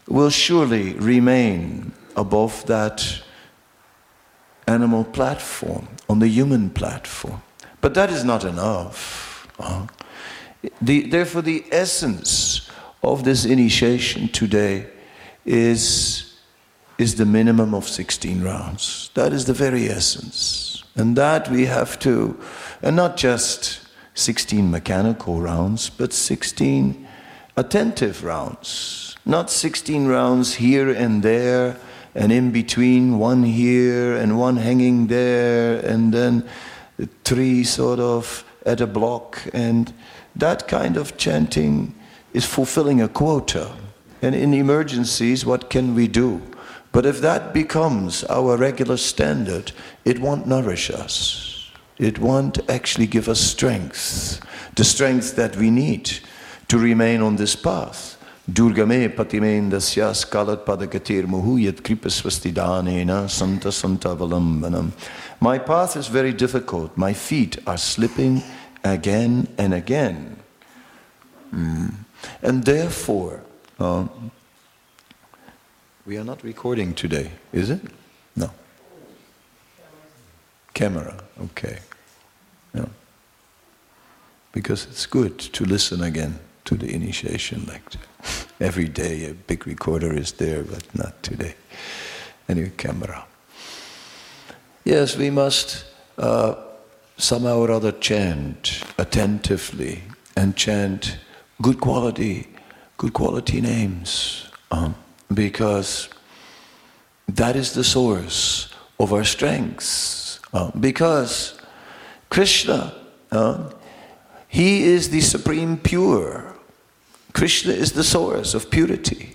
will 0.08 0.30
surely 0.30 0.94
remain 0.94 1.92
above 2.16 2.66
that 2.66 3.22
animal 4.66 5.04
platform, 5.04 5.86
on 6.08 6.18
the 6.18 6.28
human 6.28 6.70
platform. 6.70 7.40
But 7.80 7.94
that 7.94 8.10
is 8.10 8.24
not 8.24 8.44
enough. 8.44 9.48
Uh, 9.58 9.86
the, 10.80 11.02
therefore, 11.02 11.42
the 11.42 11.64
essence 11.70 12.70
of 13.02 13.24
this 13.24 13.44
initiation 13.44 14.28
today 14.28 14.86
is, 15.44 16.34
is 16.98 17.16
the 17.16 17.26
minimum 17.26 17.74
of 17.74 17.88
16 17.88 18.42
rounds. 18.42 19.10
That 19.14 19.32
is 19.32 19.46
the 19.46 19.54
very 19.54 19.88
essence. 19.88 20.84
And 20.94 21.16
that 21.16 21.50
we 21.50 21.66
have 21.66 21.98
to, 22.00 22.38
and 22.82 22.96
not 22.96 23.16
just 23.16 23.80
16 24.14 24.70
mechanical 24.70 25.40
rounds, 25.40 25.88
but 25.90 26.12
16 26.12 27.08
attentive 27.56 28.24
rounds. 28.24 29.16
Not 29.24 29.50
16 29.50 30.06
rounds 30.06 30.54
here 30.54 30.90
and 30.90 31.22
there, 31.22 31.76
and 32.14 32.30
in 32.30 32.50
between 32.50 33.18
one 33.18 33.42
here 33.42 34.16
and 34.16 34.38
one 34.38 34.56
hanging 34.56 35.06
there, 35.06 35.78
and 35.80 36.12
then 36.12 36.46
three 37.24 37.64
sort 37.64 37.98
of 37.98 38.44
at 38.66 38.80
a 38.80 38.86
block. 38.86 39.42
And 39.52 39.92
that 40.36 40.68
kind 40.68 40.96
of 40.96 41.16
chanting 41.16 41.94
is 42.32 42.46
fulfilling 42.46 43.00
a 43.00 43.08
quota. 43.08 43.72
And 44.20 44.34
in 44.34 44.54
emergencies, 44.54 45.44
what 45.44 45.68
can 45.68 45.94
we 45.94 46.08
do? 46.08 46.40
But 46.92 47.06
if 47.06 47.20
that 47.20 47.52
becomes 47.52 48.22
our 48.24 48.56
regular 48.56 48.96
standard, 48.96 49.72
it 50.04 50.20
won't 50.20 50.46
nourish 50.46 50.90
us. 50.90 51.70
It 51.98 52.18
won't 52.18 52.58
actually 52.70 53.06
give 53.06 53.28
us 53.28 53.40
strength, 53.40 54.40
the 54.74 54.84
strength 54.84 55.36
that 55.36 55.56
we 55.56 55.70
need 55.70 56.10
to 56.68 56.78
remain 56.78 57.22
on 57.22 57.36
this 57.36 57.56
path. 57.56 58.18
Durgame 58.50 59.08
patimen 59.14 59.70
dasyas 59.70 60.28
kalat 60.28 60.64
padagatir 60.64 61.26
muhuyat 61.26 61.82
kripasvastidanena 61.82 63.30
santa 63.30 63.70
santa 63.70 64.08
valambanam. 64.08 64.90
My 65.40 65.58
path 65.58 65.96
is 65.96 66.08
very 66.08 66.32
difficult. 66.32 66.96
My 66.96 67.12
feet 67.12 67.58
are 67.68 67.78
slipping 67.78 68.42
again 68.84 69.48
and 69.58 69.74
again. 69.74 70.36
Mm. 71.54 71.94
And 72.42 72.64
therefore, 72.64 73.42
uh, 73.78 74.06
we 76.06 76.16
are 76.16 76.24
not 76.24 76.42
recording 76.42 76.94
today, 76.94 77.30
is 77.52 77.70
it? 77.70 77.80
No. 78.34 78.50
Camera, 80.74 81.16
okay. 81.40 81.78
Yeah. 82.74 82.86
Because 84.52 84.86
it's 84.86 85.06
good 85.06 85.38
to 85.38 85.64
listen 85.64 86.02
again 86.02 86.38
to 86.64 86.74
the 86.76 86.92
initiation 86.92 87.66
lecture. 87.66 88.00
Every 88.60 88.88
day 88.88 89.26
a 89.30 89.34
big 89.34 89.66
recorder 89.66 90.12
is 90.12 90.32
there, 90.32 90.62
but 90.62 90.82
not 90.94 91.22
today. 91.22 91.54
Anyway, 92.48 92.72
camera. 92.76 93.24
Yes, 94.84 95.16
we 95.16 95.30
must 95.30 95.84
uh, 96.18 96.54
somehow 97.22 97.58
or 97.58 97.70
other 97.70 97.92
chant 97.92 98.82
attentively 98.98 100.02
and 100.36 100.56
chant 100.56 101.18
good 101.60 101.80
quality, 101.80 102.48
good 102.96 103.12
quality 103.12 103.60
names, 103.60 104.50
um, 104.72 104.94
because 105.32 106.08
that 107.28 107.54
is 107.54 107.74
the 107.74 107.84
source 107.84 108.74
of 108.98 109.12
our 109.12 109.24
strengths. 109.24 110.40
Uh, 110.52 110.70
because 110.78 111.60
Krishna, 112.28 112.92
uh, 113.30 113.70
he 114.48 114.82
is 114.82 115.10
the 115.10 115.20
supreme 115.20 115.76
pure. 115.76 116.56
Krishna 117.32 117.72
is 117.72 117.92
the 117.92 118.04
source 118.04 118.52
of 118.52 118.70
purity. 118.70 119.34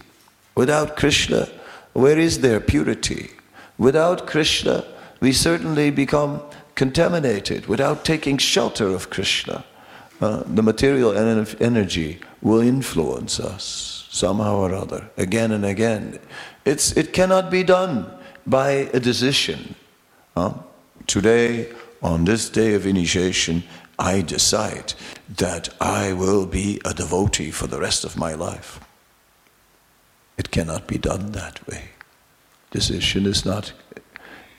Without 0.55 0.97
Krishna, 0.97 1.47
where 1.93 2.19
is 2.19 2.41
there 2.41 2.59
purity? 2.59 3.31
Without 3.77 4.27
Krishna, 4.27 4.83
we 5.19 5.31
certainly 5.31 5.89
become 5.89 6.41
contaminated. 6.77 7.65
Without 7.65 8.05
taking 8.05 8.37
shelter 8.37 8.87
of 8.87 9.09
Krishna, 9.09 9.65
uh, 10.21 10.43
the 10.45 10.63
material 10.63 11.11
energy 11.59 12.19
will 12.41 12.61
influence 12.61 13.39
us 13.39 14.07
somehow 14.09 14.55
or 14.57 14.73
other, 14.73 15.09
again 15.17 15.51
and 15.51 15.65
again. 15.65 16.19
It's, 16.63 16.95
it 16.95 17.11
cannot 17.11 17.51
be 17.51 17.63
done 17.63 18.09
by 18.45 18.69
a 18.93 18.99
decision. 18.99 19.75
Uh, 20.35 20.53
today, 21.07 21.73
on 22.01 22.25
this 22.25 22.49
day 22.49 22.73
of 22.75 22.85
initiation, 22.85 23.63
I 23.99 24.21
decide 24.21 24.93
that 25.37 25.69
I 25.81 26.13
will 26.13 26.45
be 26.45 26.79
a 26.85 26.93
devotee 26.93 27.51
for 27.51 27.67
the 27.67 27.79
rest 27.79 28.05
of 28.05 28.15
my 28.15 28.33
life. 28.33 28.79
It 30.37 30.51
cannot 30.51 30.87
be 30.87 30.99
done 30.99 31.31
that 31.31 31.67
way. 31.67 31.89
Decision 32.69 33.25
is 33.25 33.45
not, 33.45 33.73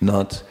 not 0.01 0.43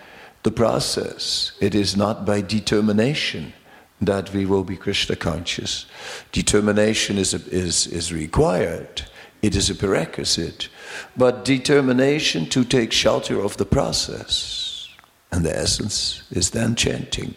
the 0.44 0.52
process. 0.52 1.52
It 1.60 1.76
is 1.76 1.96
not 1.98 2.26
by 2.26 2.42
determination 2.42 3.54
that 4.02 4.34
we 4.34 4.46
will 4.46 4.64
be 4.64 4.78
Krishna 4.78 5.16
conscious. 5.16 5.86
Determination 6.32 7.18
is, 7.18 7.34
is, 7.34 7.88
is 7.88 8.14
required. 8.14 9.04
It 9.42 9.56
is 9.56 9.70
a 9.70 9.76
prerequisite. 9.76 10.70
But 11.16 11.46
determination 11.46 12.48
to 12.48 12.64
take 12.64 12.92
shelter 12.92 13.40
of 13.40 13.58
the 13.58 13.66
process 13.66 14.88
and 15.32 15.46
the 15.46 15.56
essence 15.56 16.24
is 16.32 16.52
then 16.52 16.76
chanting. 16.76 17.36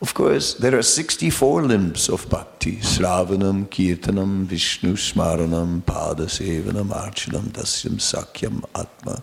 Of 0.00 0.14
course, 0.14 0.54
there 0.54 0.76
are 0.76 0.82
64 0.82 1.62
limbs 1.62 2.08
of 2.08 2.28
bhakti 2.28 2.78
Sravanam, 2.78 3.68
Kirtanam, 3.68 4.46
Vishnu, 4.46 4.96
Smaranam, 4.96 5.82
Padasevanam, 5.82 6.88
Archanam, 6.88 7.52
Dasyam, 7.52 8.00
Sakyam, 8.00 8.64
Atma, 8.74 9.22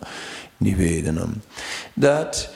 Nivedanam. 0.62 1.40
That 1.98 2.48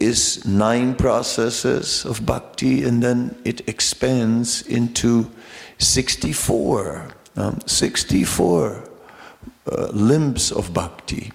is 0.00 0.44
nine 0.44 0.94
processes 0.94 2.04
of 2.04 2.24
bhakti, 2.24 2.84
and 2.84 3.02
then 3.02 3.36
it 3.44 3.68
expands 3.68 4.62
into 4.62 5.30
64, 5.78 7.08
um, 7.36 7.60
64 7.66 8.88
uh, 9.66 9.86
limbs 9.92 10.52
of 10.52 10.72
bhakti. 10.72 11.32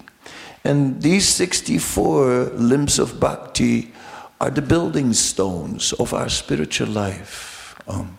And 0.64 1.02
these 1.02 1.28
64 1.28 2.52
limbs 2.54 2.98
of 2.98 3.18
bhakti 3.18 3.92
are 4.40 4.50
the 4.50 4.62
building 4.62 5.12
stones 5.12 5.92
of 5.94 6.14
our 6.14 6.28
spiritual 6.28 6.88
life. 6.88 7.76
Um, 7.88 8.18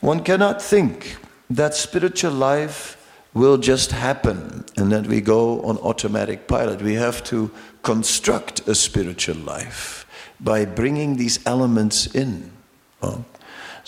one 0.00 0.22
cannot 0.22 0.62
think 0.62 1.16
that 1.50 1.74
spiritual 1.74 2.32
life 2.32 2.97
will 3.34 3.58
just 3.58 3.92
happen 3.92 4.64
and 4.76 4.90
that 4.92 5.06
we 5.06 5.20
go 5.20 5.60
on 5.62 5.78
automatic 5.78 6.46
pilot. 6.46 6.82
We 6.82 6.94
have 6.94 7.22
to 7.24 7.50
construct 7.82 8.66
a 8.66 8.74
spiritual 8.74 9.36
life 9.36 10.06
by 10.40 10.64
bringing 10.64 11.16
these 11.16 11.44
elements 11.46 12.06
in. 12.06 12.50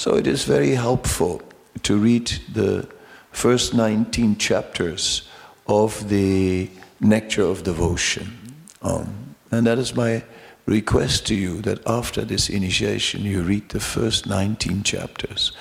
So 0.01 0.17
it 0.17 0.27
is 0.27 0.45
very 0.45 0.77
helpful 0.77 1.43
to 1.83 1.99
read 1.99 2.33
the 2.51 2.89
first 3.33 3.75
19 3.75 4.37
chapters 4.39 5.29
of 5.67 6.09
the 6.09 6.71
nectar 7.01 7.43
of 7.43 7.65
devotion. 7.65 8.55
Um, 8.81 9.37
and 9.51 9.67
that 9.67 9.79
is 9.79 9.95
my 9.95 10.25
request 10.65 11.27
to 11.27 11.35
you 11.35 11.61
that 11.61 11.87
after 11.87 12.25
this 12.25 12.49
initiation 12.49 13.25
you 13.25 13.43
read 13.43 13.69
the 13.69 13.81
first 13.81 14.27
19 14.27 14.85
chapters 14.85 15.53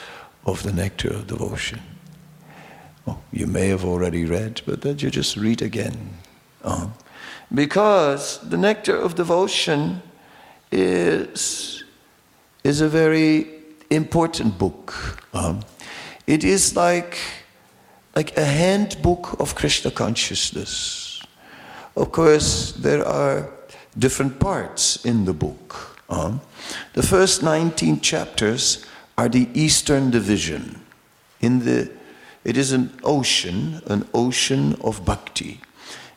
of 0.46 0.64
the 0.64 0.72
nectar 0.72 1.10
of 1.10 1.28
devotion. 1.28 1.82
You 3.32 3.48
may 3.48 3.68
have 3.68 3.86
already 3.86 4.26
read, 4.26 4.62
but 4.66 4.82
that 4.82 5.02
you 5.02 5.10
just 5.10 5.38
read 5.38 5.62
again. 5.62 6.18
Uh, 6.64 6.88
because 7.54 8.40
the 8.50 8.58
nectar 8.58 8.96
of 8.96 9.16
devotion 9.16 10.02
is, 10.72 11.84
is 12.64 12.82
a 12.82 12.90
very 12.90 13.48
important 13.90 14.58
book. 14.58 15.24
Um, 15.34 15.62
it 16.28 16.44
is 16.44 16.76
like, 16.76 17.18
like 18.16 18.38
a 18.38 18.46
handbook 18.46 19.40
of 19.40 19.56
Krishna 19.56 19.92
consciousness. 19.92 21.22
Of 21.96 22.12
course, 22.12 22.74
there 22.74 23.06
are 23.06 23.50
different 23.98 24.40
parts 24.40 25.04
in 25.06 25.26
the 25.26 25.34
book. 25.34 26.00
Um, 26.10 26.42
the 26.94 27.04
first 27.04 27.44
19 27.44 28.02
chapters 28.02 28.86
are 29.18 29.30
the 29.30 29.50
Eastern 29.54 30.12
Division. 30.12 30.82
In 31.42 31.60
the, 31.60 31.92
it 32.44 32.58
is 32.58 32.72
an 32.72 32.98
ocean, 33.04 33.82
an 33.86 34.08
ocean 34.14 34.76
of 34.82 35.06
bhakti. 35.06 35.62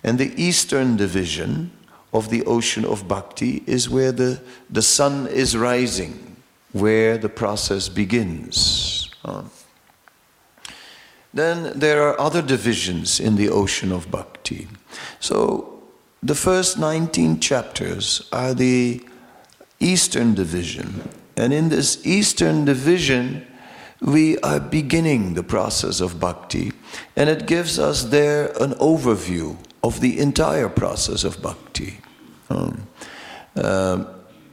And 0.05 0.19
the 0.19 0.33
Eastern 0.41 0.97
Division 0.97 1.71
of 2.13 2.29
the 2.31 2.45
ocean 2.45 2.85
of 2.85 3.09
bhakti 3.09 3.63
is 3.67 3.89
where 3.89 4.13
the, 4.13 4.41
the 4.69 4.83
sun 4.83 5.27
is 5.29 5.57
rising, 5.57 6.37
where 6.73 7.19
the 7.19 7.29
process 7.29 7.89
begins. 7.89 9.11
Then 11.35 11.79
there 11.79 12.03
are 12.07 12.21
other 12.21 12.43
divisions 12.43 13.19
in 13.19 13.37
the 13.37 13.49
ocean 13.49 13.91
of 13.93 14.11
bhakti. 14.11 14.69
So 15.21 15.83
the 16.23 16.35
first 16.35 16.79
19 16.79 17.41
chapters 17.41 18.29
are 18.33 18.53
the 18.55 19.03
Eastern 19.81 20.35
Division. 20.35 21.09
And 21.37 21.53
in 21.53 21.71
this 21.71 22.07
Eastern 22.07 22.65
Division, 22.65 23.47
we 24.03 24.37
are 24.39 24.59
beginning 24.59 25.35
the 25.35 25.43
process 25.43 26.01
of 26.01 26.19
bhakti, 26.19 26.73
and 27.17 27.31
it 27.31 27.47
gives 27.47 27.79
us 27.79 28.05
there 28.05 28.47
an 28.61 28.73
overview 28.75 29.57
of 29.83 30.01
the 30.01 30.19
entire 30.19 30.69
process 30.69 31.25
of 31.25 31.41
bhakti. 31.41 31.99
Um, 32.51 32.87
uh, 33.57 34.05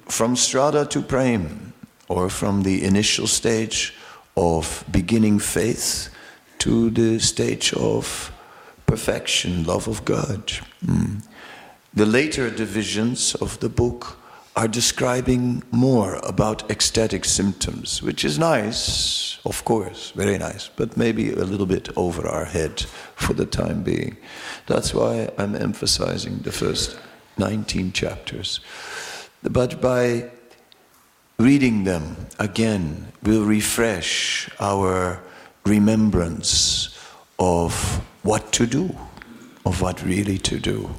from 0.06 0.36
Shraddha 0.36 0.90
to 0.90 1.02
Prem, 1.02 1.74
or 2.08 2.30
from 2.30 2.64
the 2.64 2.84
initial 2.84 3.28
stage 3.28 3.96
of 4.38 4.84
beginning 4.92 5.40
faith 5.40 6.10
to 6.60 6.90
the 6.90 7.20
stage 7.20 7.74
of 7.74 8.32
perfection, 8.86 9.64
love 9.64 9.88
of 9.88 10.06
God. 10.06 10.52
Mm. 10.86 11.26
The 11.94 12.06
later 12.06 12.50
divisions 12.50 13.36
of 13.36 13.60
the 13.60 13.70
book 13.70 14.18
are 14.56 14.68
describing 14.68 15.64
more 15.72 16.16
about 16.16 16.70
ecstatic 16.70 17.26
symptoms, 17.26 18.02
which 18.02 18.26
is 18.26 18.38
nice, 18.38 19.29
of 19.46 19.64
course, 19.64 20.12
very 20.12 20.38
nice, 20.38 20.70
but 20.76 20.98
maybe 20.98 21.32
a 21.32 21.46
little 21.46 21.66
bit 21.66 21.90
over 21.96 22.28
our 22.28 22.46
head 22.46 22.82
for 23.16 23.34
the 23.34 23.46
time 23.46 23.84
being. 23.84 24.18
That's 24.68 24.94
why 24.94 25.30
I'm 25.38 25.56
emphasizing 25.56 26.40
the 26.40 26.52
first 26.52 27.00
19 27.38 27.94
chapters. 27.94 28.60
But 29.42 29.82
by 29.82 30.30
reading 31.38 31.86
them 31.86 32.28
again, 32.38 33.14
we'll 33.24 33.46
refresh 33.46 34.50
our 34.60 35.24
remembrance 35.66 36.98
of 37.40 38.04
what 38.24 38.52
to 38.54 38.66
do, 38.66 38.96
of 39.66 39.82
what 39.82 40.04
really 40.04 40.38
to 40.40 40.60
do, 40.60 40.90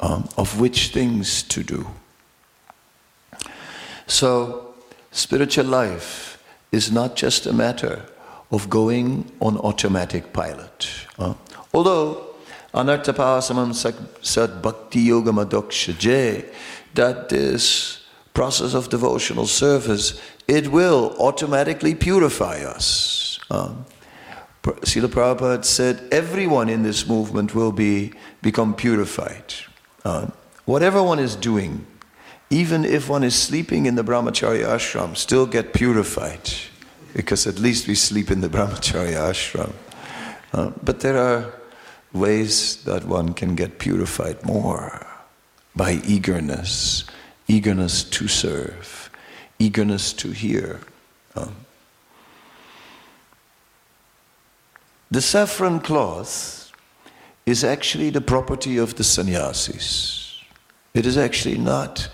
um, 0.00 0.28
of 0.36 0.60
which 0.60 0.88
things 0.88 1.42
to 1.44 1.62
do. 1.62 1.86
So, 4.06 4.74
spiritual 5.10 5.64
life 5.66 6.35
is 6.72 6.90
not 6.90 7.16
just 7.16 7.46
a 7.46 7.52
matter 7.52 8.04
of 8.50 8.68
going 8.70 9.30
on 9.40 9.58
automatic 9.58 10.32
pilot. 10.32 10.88
Uh, 11.18 11.34
although, 11.74 12.26
anartapasamam 12.74 13.74
sat 14.22 14.62
bhakti 14.62 15.00
yoga 15.00 15.30
madokshaje, 15.32 16.44
that 16.94 17.28
this 17.28 18.04
process 18.34 18.74
of 18.74 18.88
devotional 18.88 19.46
service, 19.46 20.20
it 20.46 20.68
will 20.68 21.14
automatically 21.18 21.94
purify 21.94 22.60
us. 22.60 23.38
Um, 23.50 23.86
Srila 24.62 25.06
Prabhupada 25.06 25.64
said, 25.64 26.02
everyone 26.10 26.68
in 26.68 26.82
this 26.82 27.06
movement 27.06 27.54
will 27.54 27.72
be 27.72 28.12
become 28.42 28.74
purified. 28.74 29.54
Uh, 30.04 30.26
whatever 30.64 31.02
one 31.02 31.18
is 31.18 31.36
doing, 31.36 31.86
even 32.50 32.84
if 32.84 33.08
one 33.08 33.24
is 33.24 33.34
sleeping 33.34 33.86
in 33.86 33.96
the 33.96 34.04
brahmacharya 34.04 34.66
ashram, 34.66 35.16
still 35.16 35.46
get 35.46 35.72
purified, 35.72 36.50
because 37.14 37.46
at 37.46 37.58
least 37.58 37.88
we 37.88 37.94
sleep 37.94 38.30
in 38.30 38.40
the 38.40 38.48
brahmacharya 38.56 39.30
ashram. 39.30 39.72
Uh, 40.52 40.70
but 40.82 41.00
there 41.00 41.18
are 41.18 41.52
ways 42.12 42.82
that 42.84 43.04
one 43.04 43.34
can 43.34 43.54
get 43.54 43.78
purified 43.78 44.44
more 44.44 45.06
by 45.74 46.00
eagerness, 46.06 47.04
eagerness 47.48 48.04
to 48.04 48.28
serve, 48.28 49.10
eagerness 49.58 50.12
to 50.14 50.30
hear. 50.30 50.80
Um, 51.34 51.54
the 55.10 55.20
saffron 55.20 55.80
cloth 55.80 56.72
is 57.44 57.62
actually 57.62 58.10
the 58.10 58.20
property 58.20 58.78
of 58.78 58.94
the 58.96 59.04
sannyasis. 59.04 60.42
It 60.94 61.06
is 61.06 61.18
actually 61.18 61.58
not 61.58 62.08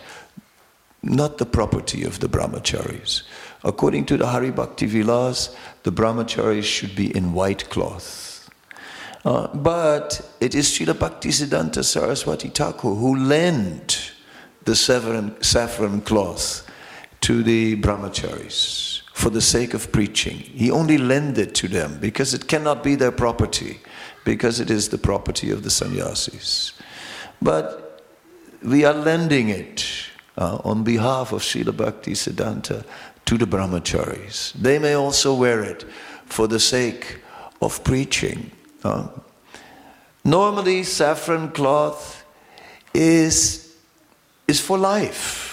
not 1.02 1.38
the 1.38 1.46
property 1.46 2.04
of 2.04 2.20
the 2.20 2.28
brahmacharis. 2.28 3.22
According 3.64 4.06
to 4.06 4.16
the 4.16 4.26
Hari 4.26 4.50
Bhakti 4.50 4.86
Vilas, 4.86 5.54
the 5.82 5.92
brahmacharis 5.92 6.64
should 6.64 6.94
be 6.94 7.14
in 7.16 7.32
white 7.32 7.68
cloth. 7.70 8.48
Uh, 9.24 9.48
but 9.54 10.34
it 10.40 10.54
is 10.54 10.68
Srila 10.68 10.98
Bhakti 10.98 11.28
Siddhanta 11.28 11.84
Saraswati 11.84 12.48
Thakur 12.48 12.94
who 12.94 13.16
lent 13.16 14.12
the 14.64 14.74
saffron 14.74 16.00
cloth 16.00 16.70
to 17.20 17.42
the 17.42 17.76
brahmacharis 17.76 19.02
for 19.12 19.30
the 19.30 19.40
sake 19.40 19.74
of 19.74 19.92
preaching. 19.92 20.38
He 20.38 20.70
only 20.70 20.98
lent 20.98 21.38
it 21.38 21.54
to 21.56 21.68
them 21.68 21.98
because 22.00 22.34
it 22.34 22.48
cannot 22.48 22.82
be 22.82 22.96
their 22.96 23.12
property, 23.12 23.80
because 24.24 24.58
it 24.58 24.70
is 24.70 24.88
the 24.88 24.98
property 24.98 25.50
of 25.50 25.62
the 25.62 25.70
sannyasis. 25.70 26.72
But 27.40 28.02
we 28.62 28.84
are 28.84 28.94
lending 28.94 29.48
it 29.48 29.86
uh, 30.36 30.58
on 30.64 30.82
behalf 30.84 31.32
of 31.32 31.42
Srila 31.42 31.76
Bhakti 31.76 32.12
Siddhanta 32.12 32.84
to 33.24 33.38
the 33.38 33.46
brahmacharis. 33.46 34.52
They 34.54 34.78
may 34.78 34.94
also 34.94 35.34
wear 35.34 35.62
it 35.62 35.84
for 36.26 36.46
the 36.46 36.60
sake 36.60 37.18
of 37.60 37.82
preaching. 37.84 38.50
Uh, 38.82 39.08
normally, 40.24 40.82
saffron 40.82 41.52
cloth 41.52 42.24
is, 42.94 43.74
is 44.48 44.60
for 44.60 44.78
life. 44.78 45.50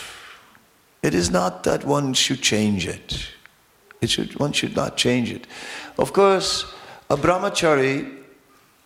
It 1.01 1.13
is 1.13 1.29
not 1.29 1.63
that 1.63 1.85
one 1.85 2.13
should 2.13 2.41
change 2.41 2.87
it. 2.87 3.29
it 4.01 4.09
should, 4.09 4.37
one 4.39 4.51
should 4.53 4.75
not 4.75 4.97
change 4.97 5.31
it. 5.31 5.47
Of 5.97 6.13
course, 6.13 6.65
a 7.09 7.17
brahmachari 7.17 8.17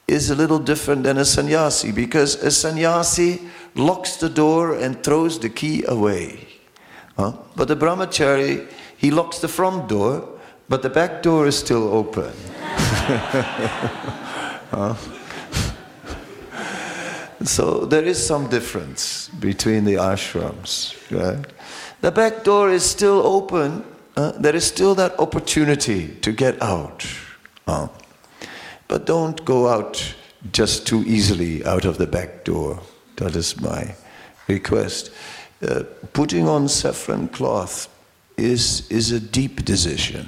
is 0.07 0.29
a 0.29 0.35
little 0.35 0.59
different 0.59 1.03
than 1.03 1.17
a 1.17 1.25
sannyasi 1.25 1.91
because 1.91 2.35
a 2.35 2.51
sannyasi 2.51 3.41
locks 3.75 4.17
the 4.17 4.29
door 4.29 4.73
and 4.73 5.03
throws 5.03 5.39
the 5.39 5.49
key 5.49 5.83
away. 5.87 6.47
Huh? 7.17 7.33
But 7.55 7.67
the 7.67 7.75
brahmachari, 7.75 8.67
he 8.97 9.11
locks 9.11 9.39
the 9.39 9.47
front 9.47 9.87
door, 9.87 10.27
but 10.69 10.81
the 10.81 10.89
back 10.89 11.21
door 11.21 11.47
is 11.47 11.57
still 11.57 11.89
open. 11.93 12.33
huh? 14.71 14.95
so 17.43 17.85
there 17.85 18.03
is 18.03 18.25
some 18.25 18.47
difference 18.47 19.29
between 19.39 19.85
the 19.85 19.95
ashrams. 19.95 20.95
Right? 21.11 21.45
The 22.01 22.11
back 22.11 22.43
door 22.43 22.69
is 22.69 22.83
still 22.83 23.21
open. 23.25 23.83
Uh, 24.15 24.31
there 24.33 24.55
is 24.55 24.65
still 24.65 24.95
that 24.95 25.19
opportunity 25.19 26.15
to 26.21 26.31
get 26.31 26.61
out. 26.61 27.05
But 28.93 29.07
don't 29.07 29.43
go 29.43 29.69
out 29.69 30.13
just 30.51 30.85
too 30.85 31.03
easily 31.07 31.65
out 31.65 31.83
of 31.83 31.97
the 31.97 32.05
back 32.05 32.45
door. 32.45 32.79
That 33.17 33.35
is 33.35 33.59
my 33.59 33.95
request. 34.47 35.11
Uh, 35.61 35.83
putting 36.13 36.47
on 36.47 36.67
saffron 36.67 37.27
cloth 37.29 37.87
is, 38.37 38.89
is 38.89 39.11
a 39.11 39.19
deep 39.19 39.63
decision. 39.63 40.27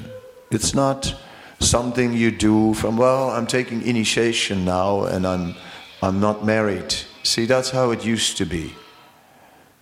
It's 0.52 0.74
not 0.74 1.15
something 1.60 2.13
you 2.13 2.32
do 2.32 2.74
from, 2.74 2.98
well, 2.98 3.30
I'm 3.32 3.48
taking 3.48 3.82
initiation 3.82 4.65
now 4.65 5.04
and 5.06 5.26
I'm, 5.26 5.56
I'm 6.02 6.19
not 6.19 6.45
married. 6.45 6.93
See, 7.24 7.45
that's 7.45 7.71
how 7.71 7.91
it 7.91 8.06
used 8.06 8.38
to 8.38 8.45
be. 8.45 8.74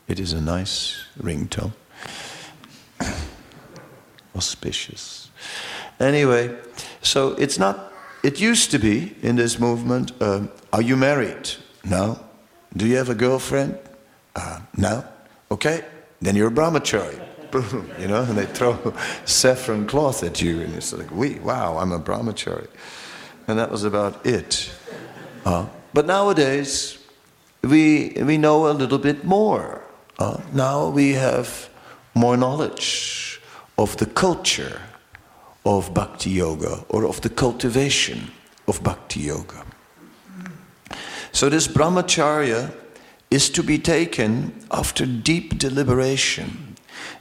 It 0.08 0.20
is 0.20 0.34
a 0.34 0.42
nice 0.42 1.04
ringtone. 1.22 1.74
Auspicious. 4.36 5.30
Anyway, 6.00 6.56
so 7.02 7.34
it's 7.34 7.60
not, 7.60 7.92
it 8.24 8.40
used 8.40 8.72
to 8.72 8.80
be 8.80 9.16
in 9.22 9.36
this 9.36 9.60
movement, 9.60 10.12
um, 10.22 10.50
are 10.72 10.82
you 10.82 10.96
married? 10.96 11.52
No. 11.84 12.20
Do 12.76 12.88
you 12.88 12.96
have 12.98 13.10
a 13.10 13.16
girlfriend? 13.16 13.78
Uh, 14.36 14.60
no. 14.76 15.06
Okay, 15.52 15.84
then 16.22 16.36
you're 16.36 16.48
a 16.48 16.52
brahmachari. 16.52 17.20
Boom, 17.52 17.90
you 18.00 18.08
know, 18.08 18.24
and 18.24 18.36
they 18.36 18.48
throw 18.48 18.94
saffron 19.26 19.86
cloth 19.86 20.24
at 20.24 20.42
you, 20.42 20.62
and 20.62 20.74
it's 20.74 20.92
like, 20.92 21.12
we, 21.12 21.36
wow, 21.36 21.78
I'm 21.78 21.92
a 21.92 22.00
brahmachari. 22.00 22.68
and 23.48 23.60
that 23.60 23.70
was 23.70 23.84
about 23.84 24.26
it. 24.26 24.72
Uh, 25.46 25.68
but 25.94 26.08
nowadays, 26.08 26.98
we, 27.62 28.14
we 28.24 28.38
know 28.38 28.68
a 28.70 28.74
little 28.74 28.98
bit 28.98 29.24
more. 29.24 29.82
Uh, 30.18 30.42
now 30.54 30.90
we 30.90 31.12
have 31.14 31.70
more 32.16 32.38
knowledge 32.38 33.40
of 33.78 33.98
the 33.98 34.06
culture 34.06 34.82
of 35.66 35.94
bhakti 35.94 36.30
yoga 36.32 36.84
or 36.90 37.06
of 37.06 37.22
the 37.22 37.30
cultivation 37.30 38.32
of 38.68 38.84
bhakti 38.84 39.22
yoga. 39.22 39.64
So, 41.34 41.50
this 41.50 41.68
brahmacharya 41.68 42.72
is 43.32 43.50
to 43.50 43.64
be 43.64 43.80
taken 43.80 44.54
after 44.70 45.08
deep 45.08 45.58
deliberation. 45.58 46.76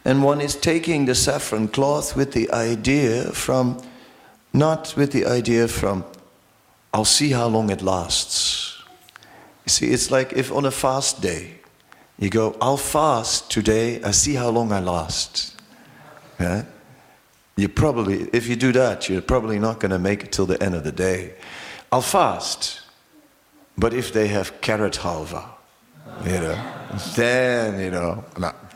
And 0.05 0.23
one 0.23 0.43
is 0.43 0.55
taking 0.55 1.07
the 1.07 1.15
saffron 1.15 1.69
cloth 1.69 2.15
with 2.15 2.33
the 2.33 2.51
idea 2.53 3.33
from, 3.33 3.83
not 4.53 4.95
with 4.99 5.13
the 5.13 5.25
idea 5.25 5.67
from, 5.67 6.05
I'll 6.93 7.07
see 7.07 7.31
how 7.31 7.47
long 7.47 7.71
it 7.71 7.81
lasts. 7.81 8.83
You 9.65 9.71
see, 9.71 9.87
it's 9.91 10.11
like 10.11 10.35
if 10.35 10.53
on 10.53 10.67
a 10.67 10.71
fast 10.71 11.23
day, 11.23 11.55
you 12.19 12.29
go, 12.29 12.55
I'll 12.61 12.77
fast 12.77 13.51
today, 13.51 14.03
I 14.03 14.11
see 14.11 14.35
how 14.35 14.51
long 14.51 14.73
I 14.73 14.81
last. 14.81 15.59
Yeah? 16.39 16.67
You 17.57 17.71
probably, 17.71 18.29
if 18.35 18.47
you 18.47 18.57
do 18.57 18.73
that, 18.73 19.09
you're 19.09 19.23
probably 19.23 19.59
not 19.59 19.81
going 19.81 19.93
to 19.93 19.99
make 19.99 20.25
it 20.25 20.33
till 20.33 20.47
the 20.47 20.63
end 20.63 20.75
of 20.75 20.85
the 20.85 20.93
day. 20.93 21.35
I'll 21.91 22.03
fast. 22.03 22.82
But 23.83 23.95
if 23.95 24.13
they 24.13 24.29
have 24.29 24.61
carrot 24.61 24.93
halva, 24.93 25.45
you 26.25 26.39
know, 26.39 26.73
then, 27.17 27.81
you 27.81 27.91
know, 27.91 28.25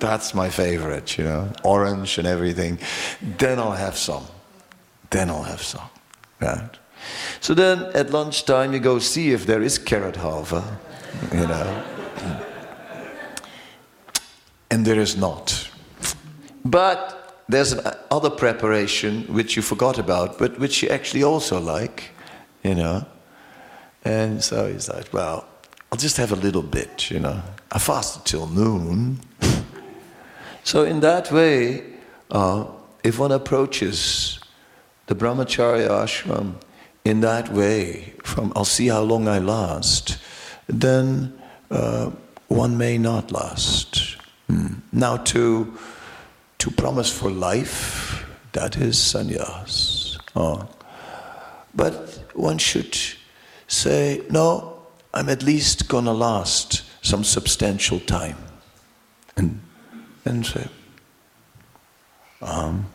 that's 0.00 0.34
my 0.34 0.50
favorite, 0.50 1.16
you 1.16 1.22
know, 1.22 1.48
orange 1.62 2.18
and 2.18 2.26
everything, 2.26 2.80
then 3.38 3.60
I'll 3.60 3.78
have 3.86 3.96
some. 3.96 4.24
Then 5.10 5.30
I'll 5.30 5.44
have 5.44 5.62
some. 5.62 5.88
Right? 6.40 6.76
So 7.40 7.54
then 7.54 7.84
at 7.94 8.10
lunchtime 8.10 8.72
you 8.72 8.80
go 8.80 8.98
see 8.98 9.30
if 9.30 9.46
there 9.46 9.62
is 9.62 9.78
carrot 9.78 10.16
halva, 10.16 10.64
you 11.32 11.46
know. 11.46 11.84
and 14.72 14.84
there 14.84 14.98
is 14.98 15.16
not. 15.16 15.70
But 16.64 17.44
there's 17.48 17.74
uh, 17.74 17.96
other 18.10 18.30
preparation 18.30 19.22
which 19.32 19.54
you 19.54 19.62
forgot 19.62 20.00
about, 20.00 20.36
but 20.36 20.58
which 20.58 20.82
you 20.82 20.88
actually 20.88 21.22
also 21.22 21.60
like, 21.60 22.10
you 22.64 22.74
know. 22.74 23.06
And 24.06 24.42
so 24.44 24.72
he's 24.72 24.88
like, 24.88 25.12
well, 25.12 25.48
I'll 25.90 25.98
just 25.98 26.16
have 26.16 26.30
a 26.30 26.36
little 26.36 26.62
bit, 26.62 27.10
you 27.10 27.18
know. 27.18 27.42
I 27.72 27.80
fasted 27.80 28.24
till 28.24 28.46
noon. 28.46 29.18
so 30.62 30.84
in 30.84 31.00
that 31.00 31.32
way, 31.32 31.82
uh, 32.30 32.66
if 33.02 33.18
one 33.18 33.32
approaches 33.32 34.38
the 35.06 35.16
brahmacharya 35.16 35.88
ashram 35.88 36.54
in 37.04 37.20
that 37.22 37.48
way, 37.52 38.14
from 38.22 38.52
I'll 38.54 38.64
see 38.64 38.86
how 38.86 39.02
long 39.02 39.26
I 39.26 39.40
last, 39.40 40.18
then 40.68 41.36
uh, 41.72 42.12
one 42.46 42.78
may 42.78 42.98
not 42.98 43.32
last. 43.32 44.18
Hmm. 44.46 44.74
Now 44.92 45.16
to 45.16 45.76
to 46.58 46.70
promise 46.70 47.10
for 47.10 47.28
life, 47.28 48.24
that 48.52 48.76
is 48.76 48.96
sannyas. 48.96 50.16
Oh. 50.36 50.68
But 51.74 52.22
one 52.34 52.58
should 52.58 52.96
say, 53.66 54.22
no, 54.30 54.82
I'm 55.12 55.28
at 55.28 55.42
least 55.42 55.88
gonna 55.88 56.12
last 56.12 56.82
some 57.02 57.24
substantial 57.24 58.00
time. 58.00 58.36
And 59.36 59.60
then 60.24 60.44
say, 60.44 60.68
um, 62.42 62.86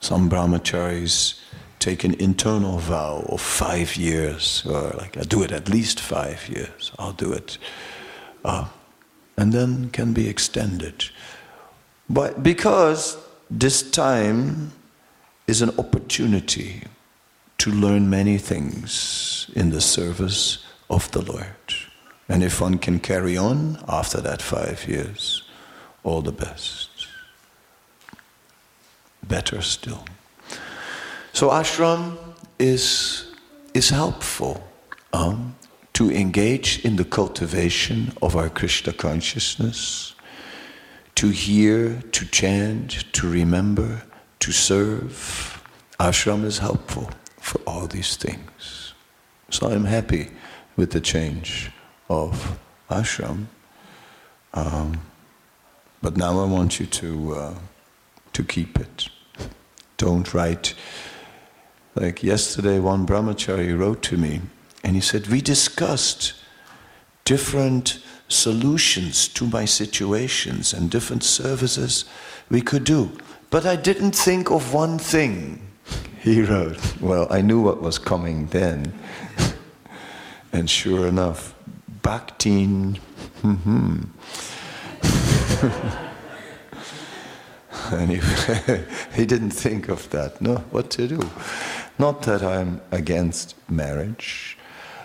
some 0.00 0.28
brahmacharis 0.30 1.40
take 1.78 2.04
an 2.04 2.14
internal 2.14 2.78
vow 2.78 3.24
of 3.28 3.40
five 3.40 3.96
years, 3.96 4.64
or 4.66 4.90
like, 4.98 5.16
I'll 5.16 5.24
do 5.24 5.42
it 5.42 5.52
at 5.52 5.68
least 5.68 6.00
five 6.00 6.48
years, 6.48 6.92
I'll 6.98 7.12
do 7.12 7.32
it. 7.32 7.58
Uh, 8.44 8.66
and 9.36 9.52
then 9.52 9.90
can 9.90 10.12
be 10.12 10.28
extended. 10.28 11.04
But 12.10 12.42
because 12.42 13.16
this 13.50 13.88
time 13.88 14.72
is 15.46 15.62
an 15.62 15.70
opportunity 15.78 16.82
to 17.70 17.76
learn 17.76 18.08
many 18.08 18.38
things 18.38 19.50
in 19.54 19.70
the 19.70 19.80
service 19.80 20.64
of 20.88 21.10
the 21.12 21.20
Lord. 21.20 21.46
And 22.28 22.42
if 22.42 22.60
one 22.60 22.78
can 22.78 22.98
carry 22.98 23.36
on 23.36 23.82
after 23.88 24.20
that 24.20 24.42
five 24.42 24.86
years, 24.86 25.42
all 26.02 26.22
the 26.22 26.32
best. 26.32 27.08
Better 29.22 29.62
still. 29.62 30.04
So 31.32 31.50
ashram 31.50 32.16
is, 32.58 33.34
is 33.74 33.90
helpful 33.90 34.66
um, 35.12 35.54
to 35.94 36.10
engage 36.10 36.84
in 36.84 36.96
the 36.96 37.04
cultivation 37.04 38.12
of 38.22 38.36
our 38.36 38.48
Krishna 38.48 38.92
consciousness, 38.92 40.14
to 41.16 41.28
hear, 41.28 42.00
to 42.12 42.26
chant, 42.26 43.12
to 43.12 43.28
remember, 43.28 44.02
to 44.40 44.52
serve. 44.52 45.62
Ashram 45.98 46.44
is 46.44 46.58
helpful 46.58 47.10
for 47.48 47.60
all 47.66 47.86
these 47.86 48.16
things. 48.16 48.92
So 49.50 49.70
I'm 49.70 49.86
happy 49.86 50.28
with 50.76 50.90
the 50.90 51.00
change 51.00 51.70
of 52.10 52.58
ashram. 52.90 53.46
Um, 54.52 55.00
but 56.02 56.16
now 56.16 56.40
I 56.40 56.44
want 56.44 56.78
you 56.78 56.86
to 56.86 57.34
uh, 57.34 57.54
to 58.34 58.44
keep 58.44 58.78
it. 58.78 59.08
Don't 59.96 60.32
write. 60.34 60.74
Like 61.94 62.22
yesterday, 62.22 62.78
one 62.78 63.06
brahmachari 63.06 63.76
wrote 63.76 64.02
to 64.02 64.16
me, 64.16 64.42
and 64.84 64.94
he 64.94 65.00
said, 65.00 65.26
"We 65.26 65.40
discussed 65.40 66.34
different 67.24 67.98
solutions 68.28 69.26
to 69.28 69.46
my 69.46 69.64
situations 69.64 70.74
and 70.74 70.90
different 70.90 71.24
services 71.24 72.04
we 72.50 72.60
could 72.60 72.84
do, 72.84 73.10
but 73.50 73.64
I 73.64 73.76
didn't 73.76 74.14
think 74.14 74.50
of 74.50 74.74
one 74.74 74.98
thing." 74.98 75.67
He 76.20 76.42
wrote, 76.42 77.00
Well, 77.00 77.26
I 77.30 77.40
knew 77.40 77.60
what 77.60 77.80
was 77.80 77.98
coming 77.98 78.46
then. 78.46 78.92
and 80.52 80.68
sure 80.68 81.06
enough, 81.06 81.54
Bhaktin. 82.02 82.98
Mm-hmm. 83.42 84.02
and 87.94 88.10
he, 88.10 88.20
he 89.14 89.26
didn't 89.26 89.50
think 89.50 89.88
of 89.88 90.10
that, 90.10 90.40
no, 90.40 90.56
what 90.70 90.90
to 90.90 91.06
do. 91.08 91.20
Not 91.98 92.22
that 92.22 92.42
I'm 92.42 92.80
against 92.90 93.54
marriage. 93.70 94.56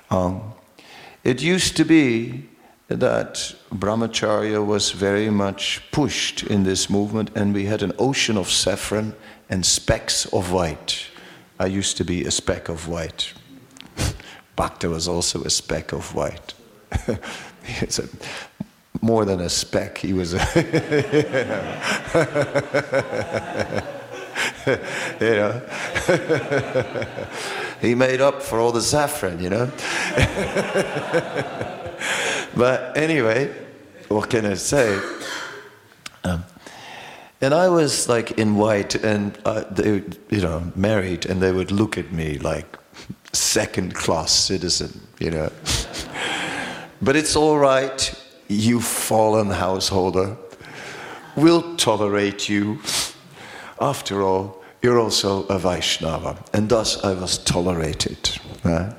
Um, 0.10 0.54
it 1.24 1.42
used 1.42 1.78
to 1.78 1.86
be 1.86 2.50
that 2.88 3.56
brahmacharya 3.72 4.66
was 4.66 4.92
very 4.92 5.30
much 5.30 5.82
pushed 5.92 6.44
in 6.44 6.64
this 6.64 6.90
movement, 6.90 7.32
and 7.36 7.54
we 7.54 7.66
had 7.66 7.82
an 7.82 7.94
ocean 7.98 8.38
of 8.38 8.50
saffron 8.50 9.16
and 9.54 9.64
specks 9.64 10.26
of 10.34 10.52
white. 10.52 11.06
I 11.60 11.68
used 11.68 11.98
to 11.98 12.04
be 12.04 12.26
a 12.26 12.32
speck 12.32 12.70
of 12.70 12.88
white. 12.88 13.32
Bhakta 14.56 14.90
was 14.90 15.08
also 15.08 15.44
a 15.44 15.50
speck 15.52 15.92
of 15.92 16.16
white. 16.16 16.56
A, 17.80 18.10
more 19.02 19.26
than 19.26 19.40
a 19.40 19.50
speck, 19.50 20.00
he 20.00 20.12
was 20.12 20.34
a. 20.34 20.38
you 25.22 25.36
know. 25.40 25.62
he 27.80 27.96
made 27.96 28.22
up 28.22 28.42
for 28.42 28.60
all 28.60 28.72
the 28.72 28.82
saffron, 28.82 29.40
you 29.40 29.50
know. 29.50 29.72
but 32.56 32.98
anyway, 32.98 33.54
what 34.10 34.30
can 34.30 34.46
I 34.46 34.56
say? 34.56 35.00
Um, 36.26 36.44
and 37.44 37.54
I 37.54 37.68
was 37.68 38.08
like 38.08 38.32
in 38.40 38.56
white, 38.56 38.96
and 38.96 39.38
uh, 39.44 39.66
they, 39.70 40.02
you 40.30 40.42
know, 40.42 40.72
married, 40.76 41.26
and 41.26 41.42
they 41.42 41.52
would 41.52 41.72
look 41.72 41.98
at 41.98 42.14
me 42.14 42.38
like 42.40 42.78
second 43.34 43.94
class 43.94 44.32
citizen, 44.32 45.02
you 45.20 45.30
know. 45.30 45.52
but 47.02 47.18
it's 47.18 47.36
all 47.36 47.58
right, 47.58 48.14
you 48.48 48.80
fallen 48.80 49.50
householder. 49.50 50.38
We'll 51.36 51.76
tolerate 51.76 52.48
you. 52.48 52.80
After 53.82 54.22
all, 54.22 54.64
you're 54.82 55.00
also 55.00 55.46
a 55.48 55.60
Vaishnava, 55.60 56.42
and 56.54 56.70
thus 56.70 57.04
I 57.04 57.14
was 57.14 57.40
tolerated. 57.40 58.40
Right? 58.64 58.94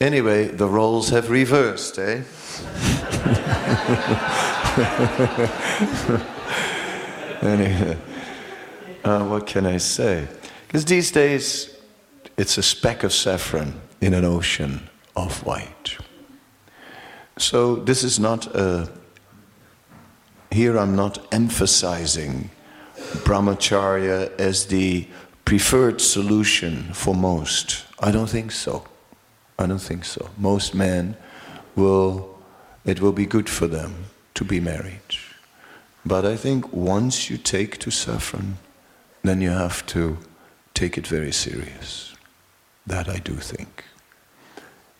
Anyway, 0.00 0.46
the 0.48 0.68
roles 0.68 1.08
have 1.08 1.30
reversed, 1.30 1.98
eh? 1.98 2.22
Anyway, 7.44 7.98
uh, 9.04 9.24
what 9.26 9.46
can 9.46 9.66
I 9.66 9.76
say? 9.76 10.26
Because 10.66 10.86
these 10.86 11.10
days, 11.10 11.76
it's 12.38 12.56
a 12.56 12.62
speck 12.62 13.04
of 13.04 13.12
saffron 13.12 13.80
in 14.00 14.14
an 14.14 14.24
ocean 14.24 14.88
of 15.14 15.44
white. 15.44 15.98
So 17.36 17.76
this 17.76 18.02
is 18.02 18.18
not 18.18 18.46
a. 18.54 18.90
Here 20.50 20.78
I'm 20.78 20.96
not 20.96 21.18
emphasizing 21.32 22.50
brahmacharya 23.24 24.38
as 24.38 24.66
the 24.66 25.06
preferred 25.44 26.00
solution 26.00 26.92
for 26.94 27.14
most. 27.14 27.84
I 28.00 28.10
don't 28.10 28.30
think 28.30 28.52
so. 28.52 28.86
I 29.58 29.66
don't 29.66 29.82
think 29.82 30.04
so. 30.04 30.30
Most 30.38 30.74
men 30.74 31.16
will, 31.76 32.38
it 32.84 33.00
will 33.00 33.12
be 33.12 33.26
good 33.26 33.48
for 33.48 33.66
them 33.66 34.06
to 34.34 34.44
be 34.44 34.60
married. 34.60 35.00
But 36.06 36.26
I 36.26 36.36
think 36.36 36.72
once 36.72 37.30
you 37.30 37.38
take 37.38 37.78
to 37.78 37.90
saffron, 37.90 38.58
then 39.22 39.40
you 39.40 39.50
have 39.50 39.86
to 39.86 40.18
take 40.74 40.98
it 40.98 41.06
very 41.06 41.32
serious. 41.32 42.14
That 42.86 43.08
I 43.08 43.18
do 43.18 43.34
think. 43.34 43.84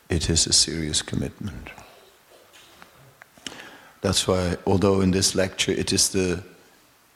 It 0.09 0.31
is 0.31 0.47
a 0.47 0.53
serious 0.53 1.03
commitment. 1.03 1.69
That's 4.01 4.27
why, 4.27 4.57
although 4.67 5.01
in 5.01 5.11
this 5.11 5.35
lecture 5.35 5.73
it 5.73 5.93
is 5.93 6.09
the 6.11 6.43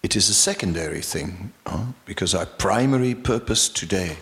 it 0.03 0.15
is 0.15 0.29
a 0.29 0.35
secondary 0.35 1.01
thing, 1.01 1.53
huh? 1.67 1.87
because 2.05 2.33
our 2.35 2.47
primary 2.47 3.15
purpose 3.15 3.69
today 3.69 4.17